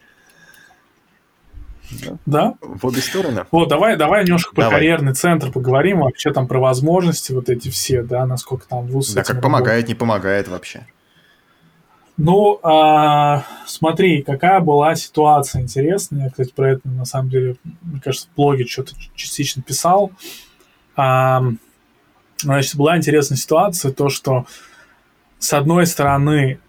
[2.26, 2.56] Да.
[2.62, 3.45] В обе стороны.
[3.52, 4.69] Вот, давай, давай немножко давай.
[4.69, 9.13] про карьерный центр поговорим, вообще там про возможности вот эти все, да, насколько там вуз
[9.13, 9.43] Да, как работает.
[9.43, 10.86] помогает, не помогает вообще.
[12.17, 16.26] Ну, а, смотри, какая была ситуация интересная.
[16.26, 20.12] Я, кстати, про это, на самом деле, мне кажется, в блоге что-то частично писал.
[20.95, 21.43] А,
[22.38, 24.45] значит, была интересная ситуация, то, что
[25.39, 26.60] с одной стороны,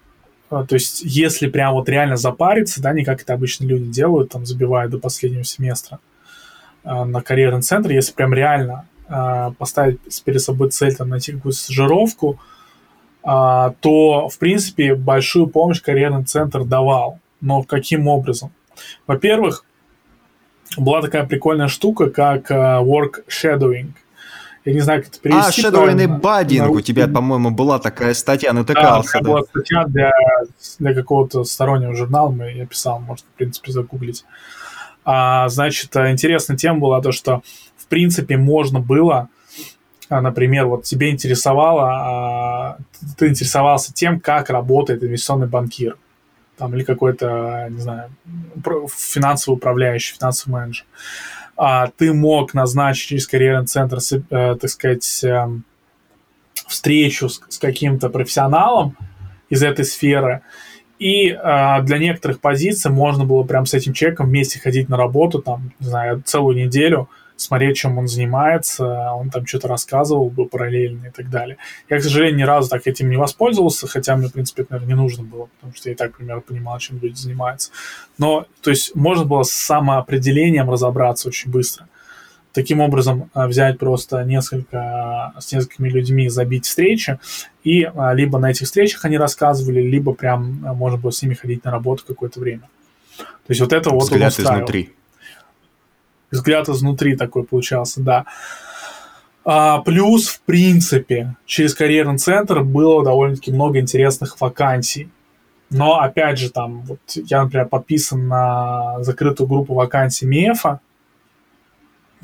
[0.49, 4.47] то есть, если прям вот реально запариться, да, не как это обычно люди делают, там,
[4.47, 5.99] забивают до последнего семестра
[6.85, 11.59] а, на карьерный центр, если прям реально а, поставить перед собой цель, там, найти какую-то
[11.59, 12.39] стажировку–
[13.29, 17.19] а, то, в принципе, большую помощь карьерный центр давал.
[17.41, 18.53] Но каким образом?
[19.09, 19.65] Во-первых,
[20.77, 23.95] была такая прикольная штука, как work shadowing.
[24.67, 25.65] Я не знаю, как это перевести.
[25.65, 26.71] А, shadowing и баддинг.
[26.71, 29.13] У тебя, по-моему, была такая статья, натыкался.
[29.15, 29.31] Да, да.
[29.31, 30.13] была статья для,
[30.79, 34.25] для какого-то стороннего журнала, я писал, можно, в принципе, загуглить.
[35.05, 37.43] А, значит, интересная тема была то, что,
[37.77, 39.29] в принципе, можно было
[40.09, 42.77] а, например, вот тебе интересовало, а,
[43.17, 45.97] ты интересовался тем, как работает инвестиционный банкир,
[46.57, 48.11] там, или какой-то, не знаю,
[48.89, 50.87] финансовый управляющий, финансовый менеджер,
[51.57, 53.99] а ты мог назначить через карьерный центр,
[54.31, 55.65] э, так сказать, эм,
[56.67, 58.97] встречу с, с каким-то профессионалом
[59.49, 60.43] из этой сферы,
[60.99, 65.41] и э, для некоторых позиций можно было прям с этим человеком вместе ходить на работу,
[65.41, 71.07] там, не знаю, целую неделю, смотреть, чем он занимается, он там что-то рассказывал бы параллельно
[71.07, 71.59] и так далее.
[71.89, 74.95] Я, к сожалению, ни разу так этим не воспользовался, хотя мне, в принципе, это, наверное,
[74.95, 77.71] не нужно было, потому что я и так примерно понимал, чем люди занимаются.
[78.19, 81.89] Но, то есть, можно было с самоопределением разобраться очень быстро.
[82.53, 87.19] Таким образом, э, взять просто несколько, с несколькими людьми, забить встречи,
[87.65, 91.35] и э, либо на этих встречах они рассказывали, либо прям э, можно было с ними
[91.35, 92.71] ходить на работу какое-то время.
[93.19, 94.95] То есть вот это вот Взгляд изнутри
[96.37, 98.25] взгляд изнутри такой получался, да.
[99.45, 105.09] А, плюс, в принципе, через карьерный центр было довольно-таки много интересных вакансий.
[105.71, 110.81] Но, опять же, там, вот я, например, подписан на закрытую группу вакансий МЕФа.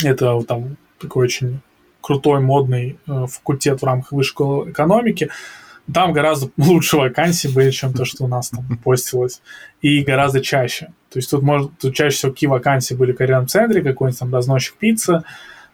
[0.03, 1.61] Это там такой очень
[2.01, 5.31] крутой, модный э, факультет в рамках высшей школы экономики
[5.93, 9.41] там гораздо лучше вакансии были, чем то, что у нас там постилось.
[9.81, 10.87] И гораздо чаще.
[11.11, 14.33] То есть тут, может, тут чаще всего какие вакансии были в карьерном центре, какой-нибудь там
[14.33, 15.23] разносчик пиццы,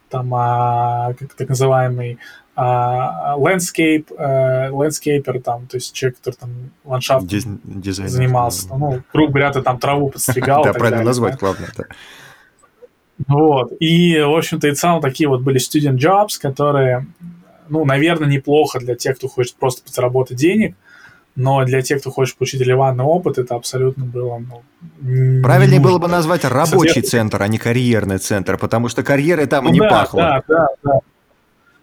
[0.08, 2.18] там а, как, так называемый
[2.56, 6.50] а, landscape, а, landscaper, там, то есть человек, который там
[6.84, 8.68] ландшафт Дизайнер, занимался.
[8.74, 10.64] Ну, грубо говоря, ты там траву подстригал.
[10.64, 11.68] Да, правильно назвать, главное.
[13.26, 13.72] Вот.
[13.80, 17.06] И, в общем-то, и целом такие вот были student jobs, которые
[17.68, 20.76] ну, наверное, неплохо для тех, кто хочет просто заработать денег,
[21.36, 24.38] но для тех, кто хочет получить релевантный опыт, это абсолютно было...
[25.00, 29.64] Ну, Правильнее было бы назвать рабочий центр, а не карьерный центр, потому что карьеры там
[29.64, 30.20] ну, и не да, пахло.
[30.20, 30.98] Да, да, да.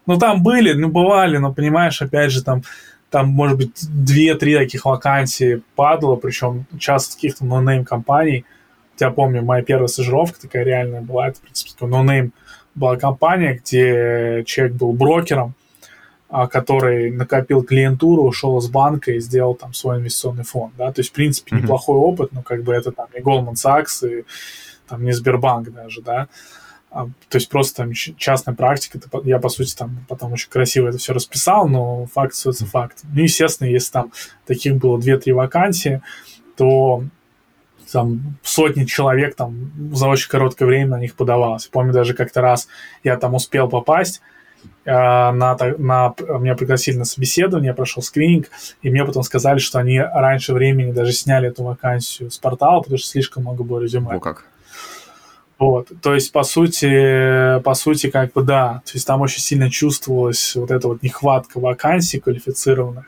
[0.08, 2.63] Ну, там были, ну, бывали, но, понимаешь, опять же, там,
[3.10, 8.43] там может быть, две-три таких вакансии падало, причем часто каких-то нонейм компаний.
[9.00, 12.34] Я помню, моя первая стажировка такая реальная была, это, в принципе, такой нонейм
[12.76, 15.54] была компания, где человек был брокером,
[16.29, 21.11] который накопил клиентуру, ушел из банка и сделал там свой инвестиционный фонд, да, то есть,
[21.11, 22.13] в принципе, неплохой mm-hmm.
[22.13, 24.25] опыт, но как бы это там не Goldman Sachs и
[24.88, 26.27] там не Сбербанк даже, да,
[26.95, 30.88] а, то есть просто там частная практика, это, я, по сути, там потом очень красиво
[30.88, 33.01] это все расписал, но факт остается факт.
[33.03, 34.13] Ну, естественно, если там
[34.45, 36.01] таких было 2-3 вакансии,
[36.55, 37.03] то
[37.91, 41.67] там сотни человек там за очень короткое время на них подавалось.
[41.67, 42.69] Помню даже как-то раз
[43.03, 44.21] я там успел попасть,
[44.86, 48.49] на, на, меня пригласили на собеседование, я прошел скрининг,
[48.82, 52.97] и мне потом сказали, что они раньше времени даже сняли эту вакансию с портала, потому
[52.97, 54.15] что слишком много было резюме.
[54.15, 54.45] О, как.
[55.58, 59.69] Вот, то есть, по сути, по сути, как бы, да, то есть там очень сильно
[59.69, 63.06] чувствовалась вот эта вот нехватка вакансий квалифицированных.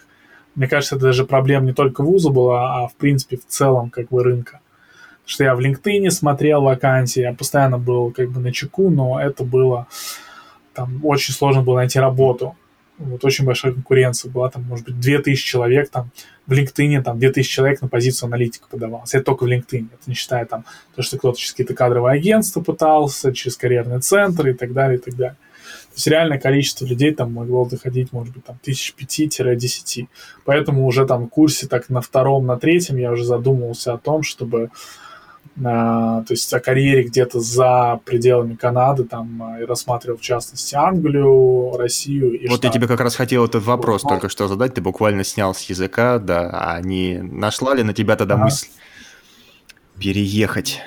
[0.56, 4.08] Мне кажется, это даже проблема не только вуза была, а в принципе в целом как
[4.10, 4.62] бы рынка.
[5.28, 9.44] что я в LinkedIn смотрел вакансии, я постоянно был как бы на чеку, но это
[9.44, 9.88] было,
[10.78, 12.56] там очень сложно было найти работу.
[13.00, 16.12] Вот очень большая конкуренция была, там, может быть, 2000 человек, там,
[16.46, 19.16] в LinkedIn, там, 2000 человек на позицию аналитика подавалось.
[19.16, 22.62] Это только в LinkedIn, это не считая, там, то, что кто-то через какие-то кадровые агентства
[22.62, 25.36] пытался, через карьерные центры и так далее, и так далее.
[25.90, 30.10] То есть реальное количество людей там могло доходить, может быть, там, тысяч пяти-десяти.
[30.46, 34.22] Поэтому уже там в курсе так на втором, на третьем я уже задумывался о том,
[34.22, 34.70] чтобы
[35.56, 41.76] то есть о карьере где-то за пределами Канады, там, а, и рассматривал, в частности, Англию,
[41.78, 42.68] Россию и Вот Штаты.
[42.68, 44.10] я тебе как раз хотел этот вопрос вот.
[44.10, 48.16] только что задать, ты буквально снял с языка, да, а не нашла ли на тебя
[48.16, 48.46] тогда ага.
[48.46, 48.68] мысль
[50.00, 50.82] переехать?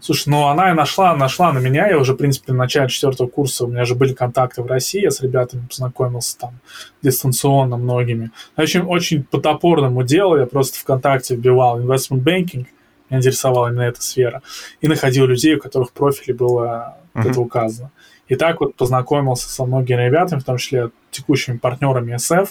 [0.00, 1.88] Слушай, ну она и нашла, нашла на меня.
[1.88, 5.02] Я уже, в принципе, на начале четвертого курса у меня же были контакты в России.
[5.02, 6.60] Я с ребятами познакомился там
[7.02, 8.30] дистанционно многими.
[8.56, 12.66] Очень, очень по топорному делу я просто ВКонтакте вбивал investment banking.
[13.10, 14.42] Меня интересовала именно эта сфера.
[14.80, 17.30] И находил людей, у которых в профиле было uh-huh.
[17.30, 17.90] это указано.
[18.28, 22.50] И так вот познакомился со многими ребятами, в том числе текущими партнерами SF.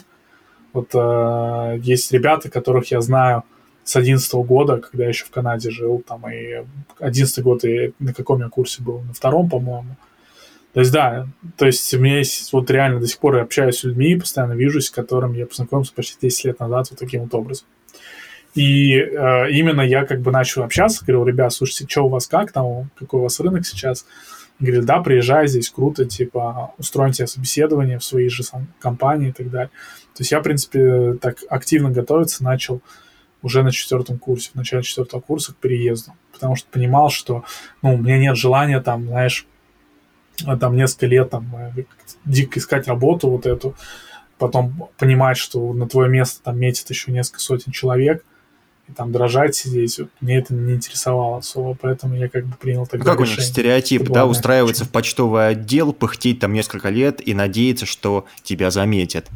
[0.74, 3.44] Вот э, есть ребята, которых я знаю–
[3.88, 6.66] с 11 года, когда я еще в Канаде жил, там и
[7.00, 9.00] 11 год, и на каком я курсе был?
[9.00, 9.96] На втором, по-моему.
[10.74, 13.78] То есть, да, то есть у меня есть, вот реально до сих пор я общаюсь
[13.78, 17.34] с людьми, постоянно вижусь, с которыми я познакомился почти 10 лет назад вот таким вот
[17.34, 17.66] образом.
[18.56, 22.52] И э, именно я как бы начал общаться, говорил, ребят, слушайте, что у вас как
[22.52, 24.06] там, какой у вас рынок сейчас?
[24.60, 28.44] Говорит, да, приезжай, здесь круто, типа, устроим тебе собеседование в своей же
[28.80, 29.70] компании и так далее.
[30.14, 32.82] То есть я, в принципе, так активно готовиться начал
[33.48, 37.46] уже на четвертом курсе, в начале четвертого курса к переезду, потому что понимал, что,
[37.82, 39.48] ну, у меня нет желания там, знаешь,
[40.60, 41.84] там несколько лет там э,
[42.26, 43.74] дико искать работу вот эту,
[44.38, 48.24] потом понимать, что на твое место там метит еще несколько сотен человек,
[48.88, 52.86] и там дрожать сидеть, вот, мне это не интересовало особо, поэтому я как бы принял
[52.86, 53.38] тогда Как решение.
[53.38, 58.26] у них стереотип, да, устраиваться в почтовый отдел, пыхтеть там несколько лет и надеяться, что
[58.44, 59.28] тебя заметят.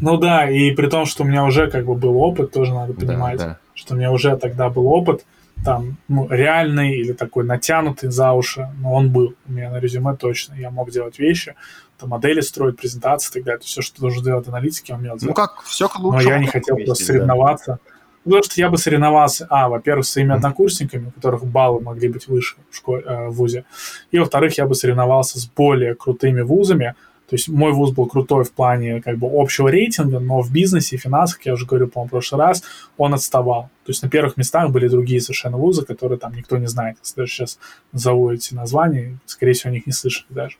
[0.00, 2.92] Ну да, и при том, что у меня уже как бы был опыт, тоже надо
[2.92, 3.58] понимать, да, да.
[3.74, 5.24] что у меня уже тогда был опыт,
[5.64, 10.14] там, ну, реальный или такой натянутый за уши, но он был у меня на резюме
[10.14, 10.54] точно.
[10.54, 11.54] Я мог делать вещи,
[11.98, 13.60] там, модели строить, презентации и так далее.
[13.64, 15.24] Все, что должен делать аналитики, он умел делать.
[15.30, 16.22] Ну как, все к лучшему.
[16.22, 17.78] Но я не хотел вместе, просто соревноваться.
[17.84, 17.92] Да.
[18.24, 22.28] Потому что я бы соревновался, а, во-первых, с своими однокурсниками, у которых баллы могли быть
[22.28, 23.64] выше в, школе, э, в ВУЗе,
[24.10, 26.94] и, во-вторых, я бы соревновался с более крутыми вузами,
[27.28, 30.96] то есть мой вуз был крутой в плане как бы общего рейтинга, но в бизнесе
[30.96, 32.62] и финансах, я уже говорю, по-моему, в прошлый раз,
[32.96, 33.64] он отставал.
[33.84, 36.96] То есть на первых местах были другие совершенно вузы, которые там никто не знает.
[37.02, 37.58] Если даже сейчас
[37.92, 40.56] назову эти названия, скорее всего, о них не слышали даже.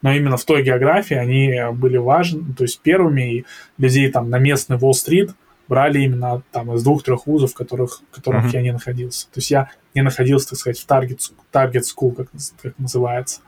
[0.00, 3.44] Но именно в той географии они были важны, то есть первыми, и
[3.78, 5.30] людей там на местный Уолл-стрит
[5.66, 8.52] брали именно там из двух-трех вузов, в которых, в которых uh-huh.
[8.52, 9.26] я не находился.
[9.26, 12.28] То есть я не находился, так сказать, в target, target school, как,
[12.62, 13.40] как называется.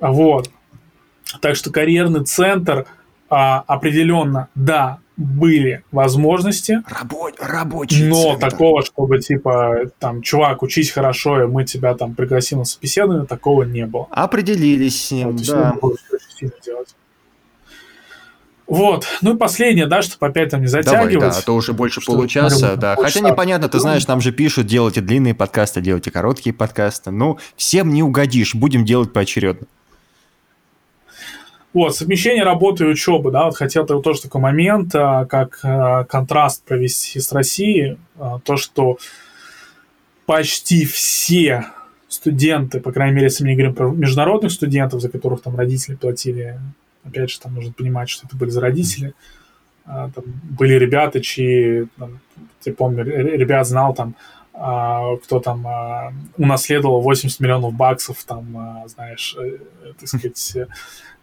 [0.00, 0.50] Вот.
[1.40, 2.86] Так что карьерный центр
[3.28, 6.82] а, определенно, да, были возможности.
[6.88, 8.50] Рабо- рабочий Но центр.
[8.50, 13.62] такого, чтобы, типа, там, чувак, учись хорошо, и мы тебя там пригласим на собеседование, такого
[13.62, 14.06] не было.
[14.10, 15.74] Определились с ним, вот, да.
[18.66, 19.06] Вот.
[19.22, 21.12] Ну и последнее, да, чтобы опять там не затягивать.
[21.12, 22.96] Давай, да, а то уже больше получаса, да.
[22.96, 27.10] Хотя непонятно, ты знаешь, нам же пишут, делайте длинные подкасты, делайте короткие подкасты.
[27.10, 29.66] Ну, всем не угодишь, будем делать поочередно.
[31.76, 36.64] Вот, совмещение работы и учебы, да, вот хотел тоже такой момент, а, как а, контраст
[36.64, 38.96] провести с Россией, а, то, что
[40.24, 41.66] почти все
[42.08, 45.96] студенты, по крайней мере, если мы не говорим про международных студентов, за которых там родители
[45.96, 46.58] платили,
[47.04, 49.12] опять же, там нужно понимать, что это были за родители,
[49.84, 50.24] там
[50.58, 52.20] были ребята, чьи, там,
[52.64, 54.14] я помню, ребят знал там,
[54.56, 55.66] кто там
[56.38, 59.58] унаследовал 80 миллионов баксов, там, знаешь, э,
[59.98, 60.56] так сказать,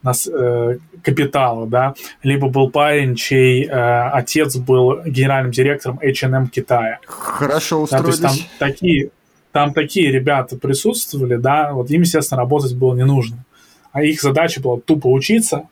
[0.04, 7.00] нас, э, капитала, да, либо был парень, чей э, отец был генеральным директором H&M Китая.
[7.08, 8.20] Хорошо устроились.
[8.20, 9.10] Да, то есть там такие,
[9.52, 13.46] там такие ребята присутствовали, да, вот им, естественно, работать было не нужно.
[13.92, 15.70] А их задача была тупо учиться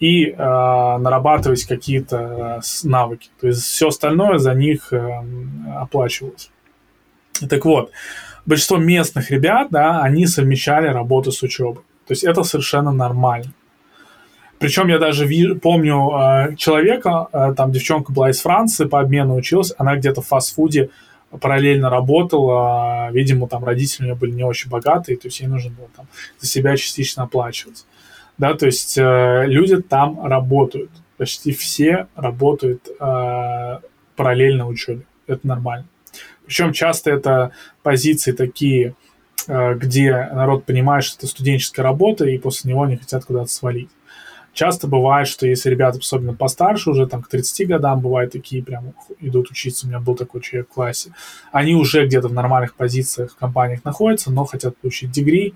[0.00, 3.30] и э, нарабатывать какие-то э, навыки.
[3.40, 5.22] То есть все остальное за них э,
[5.76, 6.50] оплачивалось.
[7.48, 7.90] Так вот,
[8.46, 11.82] большинство местных ребят, да, они совмещали работу с учебой.
[12.06, 13.52] То есть это совершенно нормально.
[14.58, 19.34] Причем я даже вижу, помню э, человека, э, там девчонка была из Франции, по обмену
[19.34, 20.90] училась, она где-то в фастфуде
[21.40, 25.70] параллельно работала, видимо, там родители у нее были не очень богатые, то есть ей нужно
[25.70, 26.06] было там
[26.38, 27.84] за себя частично оплачивать.
[28.38, 33.78] Да, то есть э, люди там работают, почти все работают э,
[34.16, 35.86] параллельно учебе, это нормально.
[36.46, 37.52] Причем часто это
[37.82, 38.94] позиции такие,
[39.46, 43.90] Э, где народ понимает, что это студенческая работа, и после него они хотят куда-то свалить.
[44.54, 48.94] Часто бывает, что если ребята особенно постарше, уже там к 30 годам, бывают такие прям
[49.20, 51.12] идут учиться, у меня был такой человек в классе,
[51.50, 55.54] они уже где-то в нормальных позициях в компаниях находятся, но хотят получить дегри,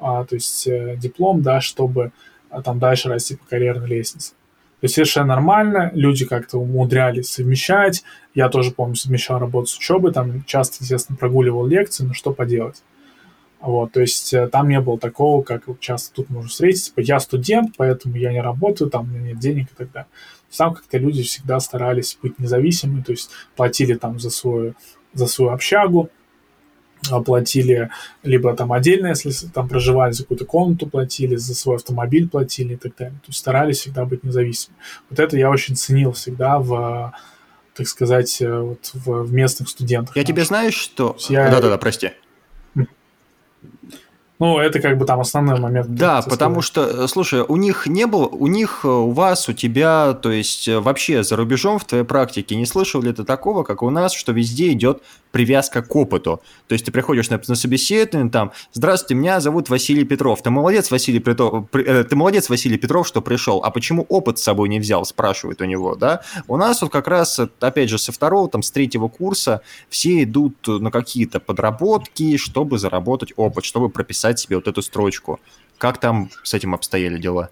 [0.00, 2.12] а, то есть э, диплом, да, чтобы
[2.50, 4.32] а, там дальше расти по карьерной лестнице.
[4.80, 8.04] То есть совершенно нормально, люди как-то умудрялись совмещать.
[8.34, 12.82] Я тоже, помню, совмещал работу с учебой, там часто, естественно, прогуливал лекции, но что поделать.
[13.60, 17.18] Вот, то есть э, там не было такого, как часто тут можно встретить, типа, я
[17.18, 20.08] студент, поэтому я не работаю, там у меня нет денег и так далее.
[20.56, 24.74] Там как-то люди всегда старались быть независимыми, то есть платили там за свою,
[25.12, 26.08] за свою общагу,
[27.24, 27.90] платили
[28.22, 32.76] либо там отдельно, если там проживали, за какую-то комнату платили, за свой автомобиль платили и
[32.76, 33.18] так далее.
[33.20, 34.78] То есть старались всегда быть независимыми.
[35.10, 37.12] Вот это я очень ценил всегда в,
[37.74, 40.16] так сказать, э, вот в, в местных студентах.
[40.16, 40.34] Я наших.
[40.34, 41.16] тебе знаешь, что...
[41.28, 42.10] Да-да-да, прости.
[44.38, 45.88] Ну, это как бы там основной момент.
[45.88, 49.52] Да, потому что, э, слушай, у них не было, у них, э, у вас, у
[49.52, 53.64] тебя, то есть э, вообще за рубежом в твоей практике не слышал ли ты такого,
[53.64, 56.40] как у нас, что везде идет привязка к опыту?
[56.68, 60.92] То есть ты приходишь на, на собеседование, там, здравствуйте, меня зовут Василий Петров, ты молодец,
[60.92, 65.04] Василий Петров, ты молодец, Василий Петров, что пришел, а почему опыт с собой не взял,
[65.04, 66.22] спрашивает у него, да?
[66.46, 70.54] У нас вот как раз, опять же, со второго, там, с третьего курса все идут
[70.68, 75.40] на какие-то подработки, чтобы заработать опыт, чтобы прописать написать себе вот эту строчку.
[75.78, 77.50] Как там с этим обстояли дела?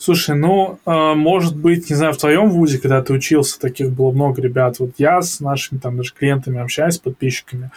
[0.00, 4.12] Слушай, ну, э, может быть, не знаю, в твоем вузе, когда ты учился, таких было
[4.12, 4.78] много ребят.
[4.78, 7.72] Вот я с нашими там даже клиентами общаюсь, подписчиками.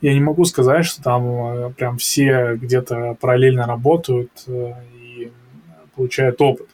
[0.00, 5.30] Я не могу сказать, что там э, прям все где-то параллельно работают э, и
[5.94, 6.68] получают опыт.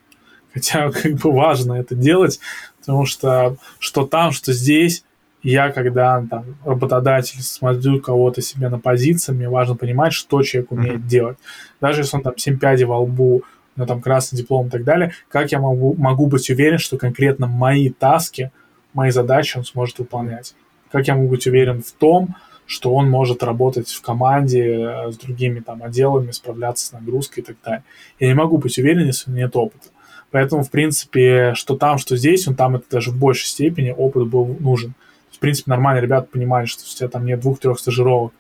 [0.55, 2.39] Хотя как бы важно это делать,
[2.79, 5.03] потому что что там, что здесь,
[5.51, 11.01] я, когда там, работодатель смотрю кого-то себе на позиции, мне важно понимать, что человек умеет
[11.01, 11.09] mm-hmm.
[11.09, 11.39] делать.
[11.81, 13.43] Даже если он там 7 пядей во лбу,
[13.77, 17.47] ну, там красный диплом и так далее, как я могу, могу быть уверен, что конкретно
[17.47, 18.51] мои таски,
[18.93, 20.57] мои задачи он сможет выполнять?
[20.91, 22.35] Как я могу быть уверен в том,
[22.67, 27.47] что он может работать в команде э, с другими там отделами, справляться с нагрузкой и
[27.47, 27.85] так далее.
[28.19, 29.91] Я не могу быть уверен, если нет опыта.
[30.33, 34.27] Поэтому, в принципе, что там, что здесь, он там это даже в большей степени опыт
[34.27, 34.95] был нужен
[35.37, 38.33] в принципе, нормально ребята понимали, что у тебя там нет двух-трех стажировок,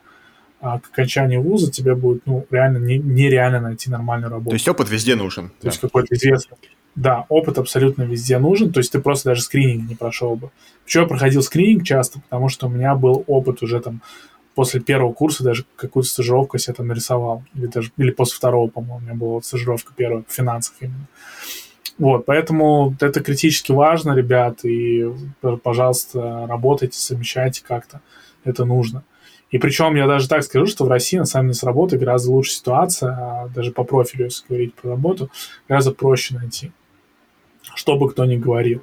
[0.61, 4.51] а к окончанию вуза тебе будет, ну, реально не, нереально найти нормальную работу.
[4.51, 5.51] То есть опыт везде нужен.
[5.51, 5.69] То да.
[5.69, 6.57] есть какой-то известный.
[6.95, 10.51] Да, опыт абсолютно везде нужен, то есть ты просто даже скрининг не прошел бы.
[10.85, 12.21] Почему я проходил скрининг часто?
[12.21, 14.01] Потому что у меня был опыт уже там
[14.55, 17.45] после первого курса даже какую-то стажировку я себе там нарисовал.
[17.55, 21.07] Или даже или после второго, по-моему, у меня была стажировка первая в финансах именно.
[21.99, 25.11] Вот, поэтому это критически важно, ребят, и,
[25.63, 28.03] пожалуйста, работайте, совмещайте как-то,
[28.45, 29.03] это нужно.
[29.51, 32.33] И причем я даже так скажу, что в России на самом деле с работой гораздо
[32.33, 35.31] лучше ситуация, а даже по профилю, если говорить про работу,
[35.69, 36.73] гораздо проще найти,
[37.75, 38.83] что бы кто ни говорил.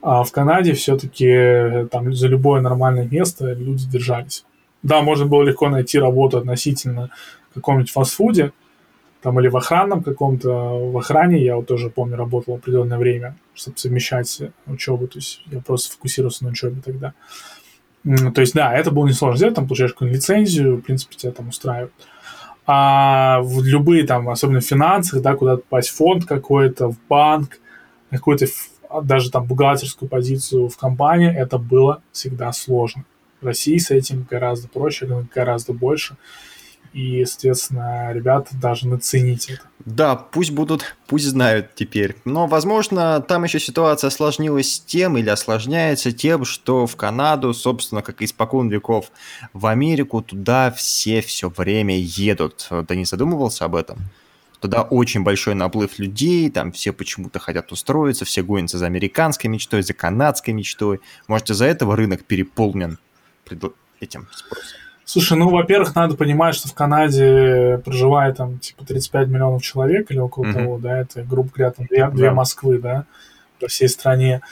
[0.00, 4.44] А в Канаде все-таки э, там за любое нормальное место люди держались.
[4.82, 7.10] Да, можно было легко найти работу относительно
[7.58, 8.52] каком-нибудь фастфуде,
[9.22, 10.50] там или в охранном каком-то,
[10.90, 15.60] в охране я вот тоже помню, работал определенное время, чтобы совмещать учебу, то есть я
[15.60, 17.14] просто фокусировался на учебе тогда.
[18.04, 21.48] То есть, да, это было несложно сделать, там получаешь какую-нибудь лицензию, в принципе, тебя там
[21.48, 21.92] устраивает.
[22.66, 27.58] А в любые там, особенно в финансах, да, куда попасть в фонд какой-то, в банк,
[28.10, 28.46] какую-то
[29.02, 33.04] даже там бухгалтерскую позицию в компании, это было всегда сложно.
[33.40, 36.16] В России с этим гораздо проще, гораздо больше
[36.92, 39.62] и, соответственно, ребята должны ценить это.
[39.84, 42.16] Да, пусть будут, пусть знают теперь.
[42.24, 48.20] Но, возможно, там еще ситуация осложнилась тем или осложняется тем, что в Канаду, собственно, как
[48.20, 49.10] и испокон веков,
[49.52, 52.68] в Америку туда все все время едут.
[52.86, 53.98] Ты не задумывался об этом?
[54.60, 59.82] Туда очень большой наплыв людей, там все почему-то хотят устроиться, все гонятся за американской мечтой,
[59.82, 61.00] за канадской мечтой.
[61.28, 62.98] Может, из-за этого рынок переполнен
[64.00, 64.78] этим спросом?
[65.08, 70.18] Слушай, ну, во-первых, надо понимать, что в Канаде проживает там типа 35 миллионов человек или
[70.18, 70.52] около mm-hmm.
[70.52, 73.06] того, да, это, грубо говоря, там две, две Москвы, да,
[73.58, 74.42] по всей стране.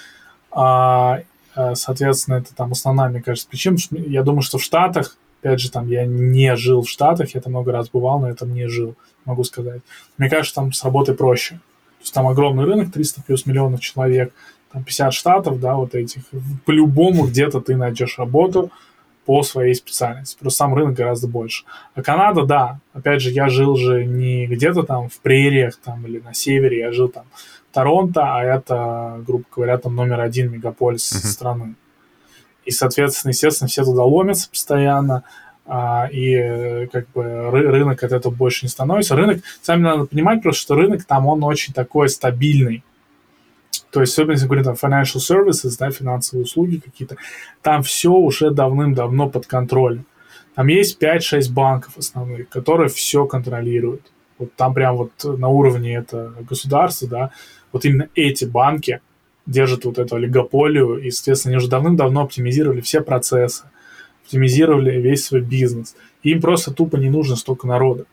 [0.51, 1.21] А,
[1.55, 3.77] а, соответственно, это там основная, мне кажется, причина.
[3.91, 7.53] Я думаю, что в Штатах, опять же, там я не жил в Штатах, я там
[7.53, 8.95] много раз бывал, но я там не жил,
[9.27, 9.83] могу сказать.
[10.17, 11.57] Мне кажется, там с работой проще.
[11.57, 14.33] То есть там огромный рынок, 300 плюс миллионов человек,
[14.73, 16.23] там 50 штатов, да, вот этих.
[16.65, 18.71] По-любому где-то ты найдешь работу,
[19.27, 20.39] по своей специальности.
[20.39, 21.65] Просто сам рынок гораздо больше.
[21.95, 26.21] А Канада, да, опять же, я жил же не где-то там в прериях там или
[26.21, 27.25] на севере, я жил там
[27.71, 31.27] в Торонто, а это, грубо говоря, там номер один мегаполис uh-huh.
[31.27, 31.75] страны.
[32.65, 35.25] И, соответственно, естественно, все туда ломятся постоянно,
[35.67, 39.17] а, и э, как бы рынок от этого больше не становится.
[39.17, 42.85] Рынок, сами надо понимать просто, что рынок там, он очень такой стабильный.
[43.97, 47.17] То есть, особенно если говорим там financial services, да, финансовые услуги какие-то,
[47.63, 50.05] там все уже давным-давно под контролем.
[50.55, 54.03] Там есть 5-6 банков основных, которые все контролируют.
[54.37, 57.31] Вот там прям вот на уровне это государства, да,
[57.73, 59.01] вот именно эти банки
[59.47, 63.65] держат вот эту олигополию, и, соответственно, они уже давным-давно оптимизировали все процессы,
[64.27, 65.97] оптимизировали весь свой бизнес.
[66.23, 68.05] Им просто тупо не нужно столько народа.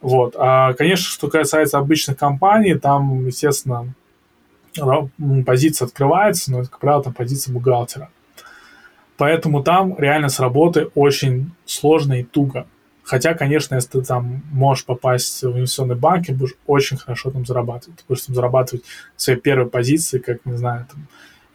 [0.00, 0.34] Вот.
[0.36, 3.94] А, конечно, что касается обычных компаний, там, естественно,
[5.44, 8.10] позиция открывается, но это, как правило, там позиция бухгалтера.
[9.16, 12.66] Поэтому там реально с работы очень сложно и туго.
[13.04, 17.44] Хотя, конечно, если ты там можешь попасть в инвестиционный банк, и будешь очень хорошо там
[17.44, 17.98] зарабатывать.
[17.98, 18.84] Ты будешь там зарабатывать
[19.16, 21.06] в своей первой позиции, как, не знаю, там,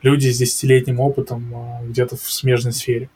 [0.02, 3.10] люди с десятилетним опытом а, где-то в смежной сфере.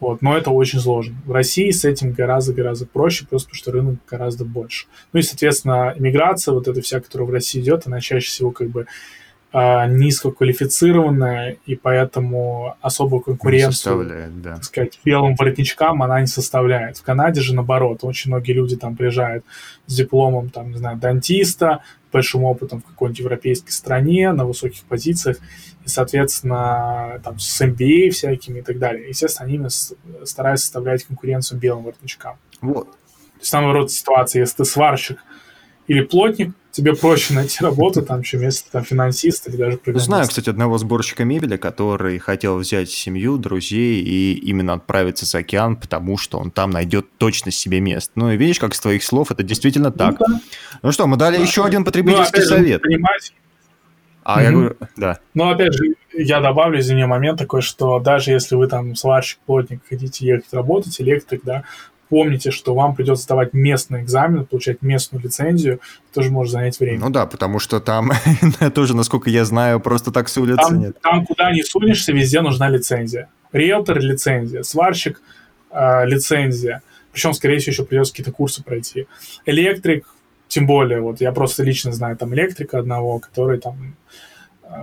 [0.00, 1.14] Вот, но это очень сложно.
[1.26, 4.86] В России с этим гораздо-гораздо проще, просто потому что рынок гораздо больше.
[5.12, 8.70] Ну и, соответственно, иммиграция, вот эта вся, которая в России идет, она чаще всего как
[8.70, 8.86] бы
[9.52, 14.54] низкоквалифицированная, и поэтому особую конкуренцию, да.
[14.54, 16.98] так сказать, белым воротничкам она не составляет.
[16.98, 19.44] В Канаде же наоборот, очень многие люди там приезжают
[19.86, 21.82] с дипломом, там, не знаю, дантиста,
[22.12, 25.38] большим опытом в какой-нибудь европейской стране, на высоких позициях,
[25.84, 29.08] и, соответственно, там, с MBA всякими и так далее.
[29.08, 29.68] Естественно, они
[30.24, 32.36] стараются составлять конкуренцию белым воротничкам.
[32.60, 32.90] Вот.
[32.90, 35.18] То есть, наоборот, ситуация, если ты сварщик
[35.90, 40.06] или плотник, тебе проще найти работу, там еще вместо там, финансиста или даже программиста.
[40.06, 45.74] Знаю, кстати, одного сборщика мебели, который хотел взять семью, друзей и именно отправиться за океан,
[45.74, 48.12] потому что он там найдет точно себе место.
[48.14, 50.20] Ну и видишь, как с твоих слов, это действительно так.
[50.20, 50.40] Ну, да.
[50.82, 51.42] ну что, мы дали да.
[51.42, 52.82] еще один потребительский ну, совет.
[52.84, 53.00] Же,
[54.22, 54.44] а mm-hmm.
[54.44, 55.18] я говорю, да.
[55.34, 59.80] Ну, опять же, я добавлю, извини, момент такой, что даже если вы там сварщик, плотник,
[59.88, 61.64] хотите ехать работать, электрик, да,
[62.10, 65.80] помните, что вам придется сдавать местный экзамен, получать местную лицензию,
[66.12, 66.98] тоже может занять время.
[66.98, 68.10] Ну да, потому что там
[68.74, 71.00] тоже, насколько я знаю, просто так с улицы там, нет.
[71.00, 73.28] Там, куда не сунешься, везде нужна лицензия.
[73.52, 75.22] Риэлтор– лицензия, сварщик
[75.70, 76.82] э,– лицензия.
[77.12, 79.06] Причем, скорее всего, еще придется какие-то курсы пройти.
[79.46, 80.06] Электрик,
[80.48, 83.94] тем более, вот я просто лично знаю там электрика одного, который там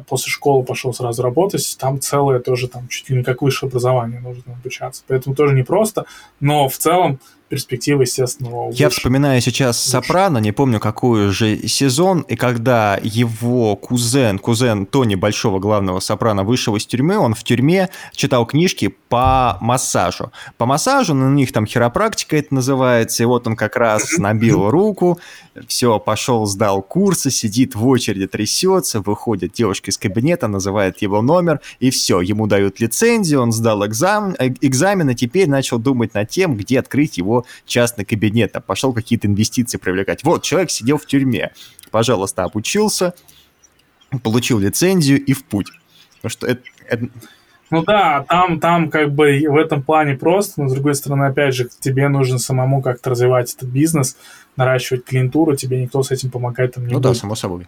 [0.07, 4.19] после школы пошел сразу работать, там целое тоже там чуть ли не как высшее образование
[4.19, 5.03] нужно обучаться.
[5.07, 6.05] Поэтому тоже непросто,
[6.39, 8.81] но в целом перспективы, естественно, лучше.
[8.81, 9.89] Я вспоминаю сейчас лучше.
[9.89, 16.43] Сопрано, не помню, какой же сезон, и когда его кузен, кузен Тони Большого, главного Сопрано,
[16.43, 20.31] вышел из тюрьмы, он в тюрьме читал книжки по массажу.
[20.57, 25.19] По массажу, на них там хиропрактика это называется, и вот он как раз набил руку,
[25.67, 31.61] все, пошел, сдал курсы, сидит в очереди, трясется, выходит девушка из кабинета, называет его номер,
[31.79, 36.29] и все, ему дают лицензию, он сдал экзамен, э, экзамен, и теперь начал думать над
[36.29, 40.23] тем, где открыть его частный кабинет, а пошел какие-то инвестиции привлекать.
[40.23, 41.51] Вот, человек сидел в тюрьме,
[41.91, 43.13] пожалуйста, обучился,
[44.23, 45.67] получил лицензию и в путь.
[46.15, 47.07] Потому что это, это...
[47.69, 51.53] Ну да, там, там как бы в этом плане просто, но с другой стороны, опять
[51.53, 54.17] же, тебе нужно самому как-то развивать этот бизнес,
[54.55, 57.03] наращивать клиентуру, тебе никто с этим помогать там не ну будет.
[57.03, 57.67] Ну да, само собой.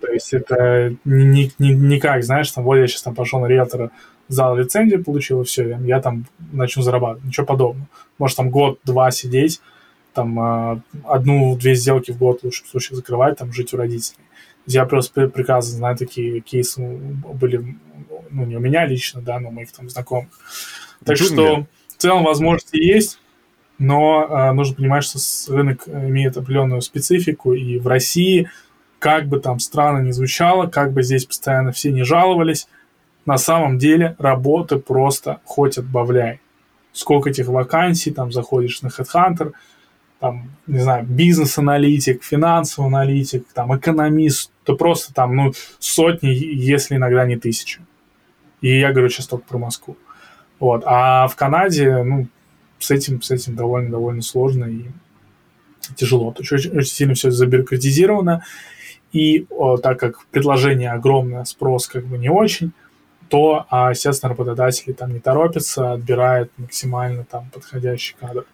[0.00, 3.46] То есть это не, не, не как, знаешь, там, вот я сейчас там пошел на
[3.46, 3.90] риэлтора,
[4.32, 7.24] сдал лицензию, получил, и все, я там начну зарабатывать.
[7.24, 7.86] Ничего подобного.
[8.18, 9.60] Может, там год-два сидеть,
[10.14, 14.24] там а, одну-две сделки в год лучше в случае закрывать, там жить у родителей.
[14.66, 17.76] Я просто прекрасно знаю, такие кейсы были,
[18.30, 20.30] ну, не у меня лично, да, но у моих там знакомых.
[21.04, 21.34] Так Джунгли.
[21.34, 23.18] что в целом возможности есть,
[23.78, 25.18] но э, нужно понимать, что
[25.52, 28.48] рынок имеет определенную специфику, и в России,
[28.98, 32.68] как бы там странно ни звучало, как бы здесь постоянно все не жаловались,
[33.26, 36.40] на самом деле работы просто хоть отбавляй.
[36.92, 39.52] Сколько этих вакансий, там заходишь на HeadHunter,
[40.20, 47.26] там, не знаю, бизнес-аналитик, финансовый аналитик, там, экономист, то просто там, ну, сотни, если иногда
[47.26, 47.80] не тысячи.
[48.60, 49.96] И я говорю сейчас только про Москву.
[50.60, 50.82] Вот.
[50.86, 52.28] А в Канаде, ну,
[52.78, 54.84] с этим, с этим довольно-довольно сложно и
[55.96, 56.32] тяжело.
[56.32, 58.44] То есть очень, очень сильно все забюрократизировано,
[59.12, 62.72] и о, так как предложение огромное, спрос как бы не очень,
[63.32, 68.44] то, а, естественно, работодатели там не торопятся, отбирают максимально там подходящий кадр.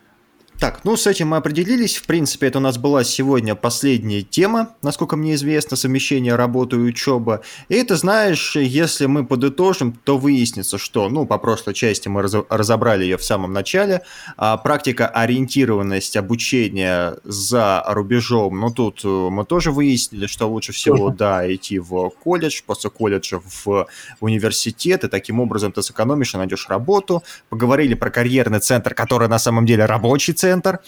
[0.61, 1.97] Так, ну с этим мы определились.
[1.97, 6.81] В принципе, это у нас была сегодня последняя тема, насколько мне известно, совмещение работы и
[6.81, 7.43] учебы.
[7.69, 13.05] И это, знаешь, если мы подытожим, то выяснится, что, ну, по прошлой части мы разобрали
[13.05, 14.03] ее в самом начале.
[14.37, 21.11] А, практика ориентированность обучения за рубежом, ну, тут э, мы тоже выяснили, что лучше всего,
[21.11, 23.87] да, идти в колледж, после колледжа в
[24.19, 27.23] университет, и таким образом ты сэкономишь и найдешь работу.
[27.49, 30.81] Поговорили про карьерный центр, который на самом деле рабочий центр, центр.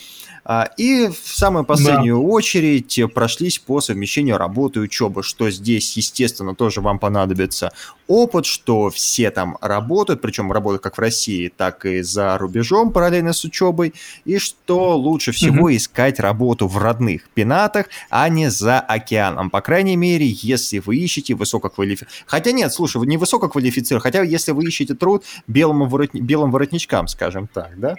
[0.43, 2.23] А, и в самую последнюю да.
[2.23, 7.73] очередь прошлись по совмещению работы и учебы, что здесь, естественно, тоже вам понадобится
[8.07, 13.35] опыт, что все там работают, причем работают как в России, так и за рубежом параллельно
[13.35, 13.93] с учебой,
[14.25, 15.77] и что лучше всего угу.
[15.77, 19.51] искать работу в родных пенатах, а не за океаном.
[19.51, 22.25] По крайней мере, если вы ищете высококвалифицированных...
[22.27, 26.21] Хотя нет, слушай, вы не высококвалифицированных, хотя если вы ищете труд белым, воротни...
[26.21, 27.97] белым воротничкам, скажем так, да?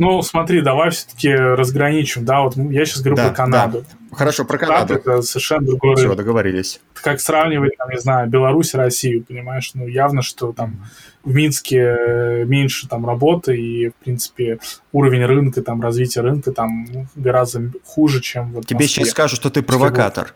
[0.00, 3.84] Ну, смотри, давай все-таки разграничим, да, вот я сейчас говорю да, про Канаду.
[3.88, 4.16] Да.
[4.16, 4.94] Хорошо, про Канаду.
[4.94, 6.80] это совершенно другой Все, договорились.
[6.94, 9.70] Как сравнивать, там, не знаю, Беларусь и Россию, понимаешь?
[9.74, 10.84] Ну, явно, что там
[11.22, 14.58] в Минске меньше там работы, и, в принципе,
[14.92, 19.62] уровень рынка, там, развития рынка там гораздо хуже, чем вот Тебе сейчас скажут, что ты
[19.62, 20.34] провокатор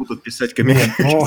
[0.00, 0.92] будут писать комментарии.
[0.98, 1.26] Ну,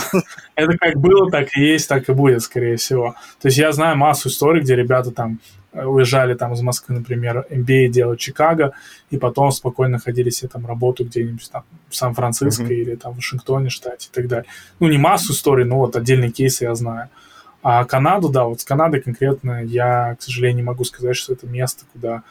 [0.56, 3.16] это как было, так и есть, так и будет, скорее всего.
[3.42, 7.46] То есть я знаю массу историй, где ребята там э, уезжали там из Москвы, например,
[7.50, 8.74] MBA делать Чикаго,
[9.10, 12.76] и потом спокойно находили себе там работу где-нибудь там в Сан-Франциско mm-hmm.
[12.76, 14.46] или там в Вашингтоне, штате и так далее.
[14.80, 17.10] Ну, не массу историй, но вот отдельные кейсы я знаю.
[17.62, 21.48] А Канаду, да, вот с Канадой конкретно я, к сожалению, не могу сказать, что это
[21.48, 22.24] место, куда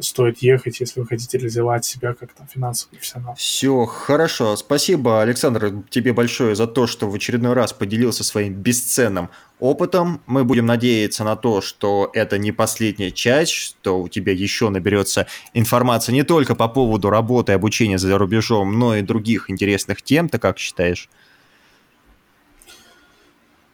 [0.00, 3.34] стоит ехать, если вы хотите реализовать себя как там финансовый профессионал.
[3.36, 4.56] Все, хорошо.
[4.56, 10.20] Спасибо, Александр, тебе большое за то, что в очередной раз поделился своим бесценным опытом.
[10.26, 15.26] Мы будем надеяться на то, что это не последняя часть, что у тебя еще наберется
[15.54, 20.28] информация не только по поводу работы и обучения за рубежом, но и других интересных тем.
[20.28, 21.08] Ты как считаешь?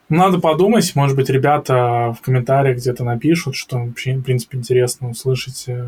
[0.07, 5.63] Надо подумать, может быть, ребята в комментариях где-то напишут, что вообще, в принципе, интересно услышать
[5.65, 5.83] э,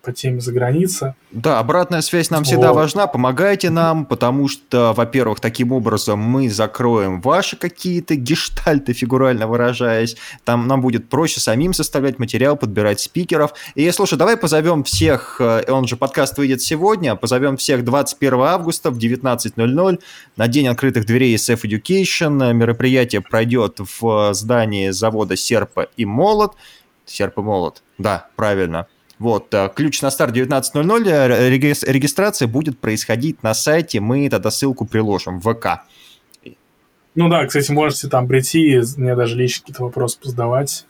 [0.00, 1.16] по теме за граница.
[1.32, 2.46] Да, обратная связь нам вот.
[2.46, 9.48] всегда важна, помогайте нам, потому что, во-первых, таким образом мы закроем ваши какие-то гештальты, фигурально
[9.48, 13.54] выражаясь, там нам будет проще самим составлять материал, подбирать спикеров.
[13.74, 18.92] И, слушай, давай позовем всех, э, он же подкаст выйдет сегодня, позовем всех 21 августа
[18.92, 20.00] в 19.00
[20.36, 26.52] на День открытых дверей SF Education, мероприятие пройдет в здании завода «Серпа и молот».
[27.06, 28.86] «Серп и молот», да, правильно.
[29.18, 34.84] Вот, э, ключ на старт 19.00, э, регистрация будет происходить на сайте, мы тогда ссылку
[34.84, 35.84] приложим в ВК.
[37.14, 40.86] Ну да, кстати, можете там прийти, мне даже лично какие-то вопросы позадавать.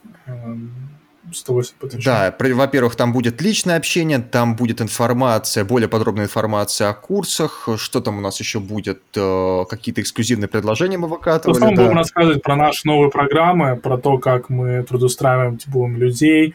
[1.33, 1.75] Эм, с
[2.05, 8.01] Да, во-первых, там будет личное общение, там будет информация, более подробная информация о курсах, что
[8.01, 11.57] там у нас еще будет, э, какие-то эксклюзивные предложения мы выкатывали.
[11.57, 11.85] Основном да.
[11.85, 16.55] будем рассказывать про наши новые программы, про то, как мы трудоустраиваем будем людей,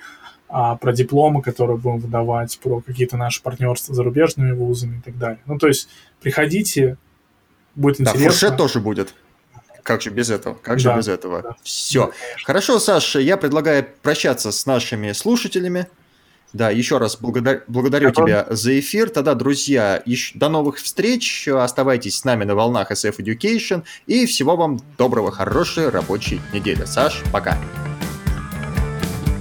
[0.49, 5.17] а, про дипломы, которые будем выдавать, про какие-то наши партнерства с зарубежными вузами и так
[5.17, 5.39] далее.
[5.45, 5.89] Ну, то есть
[6.21, 6.97] приходите,
[7.75, 8.23] будет интересно.
[8.23, 9.13] Да, фуршет тоже будет.
[9.87, 10.57] Как же без этого?
[10.61, 11.41] Как же да, без этого?
[11.41, 11.55] Да.
[11.63, 12.07] Все.
[12.07, 12.11] Да,
[12.43, 15.87] Хорошо, Саша, я предлагаю прощаться с нашими слушателями.
[16.51, 17.63] Да, еще раз благодар...
[17.67, 18.25] благодарю Готов?
[18.25, 19.09] тебя за эфир.
[19.09, 20.37] Тогда, друзья, еще...
[20.37, 21.47] до новых встреч.
[21.47, 23.83] Оставайтесь с нами на волнах SF Education.
[24.07, 26.83] И всего вам доброго, хорошей рабочей недели.
[26.83, 27.57] Саш, пока.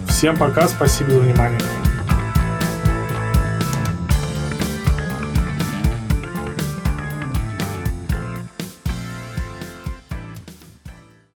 [0.08, 1.85] Всем пока, спасибо за внимание.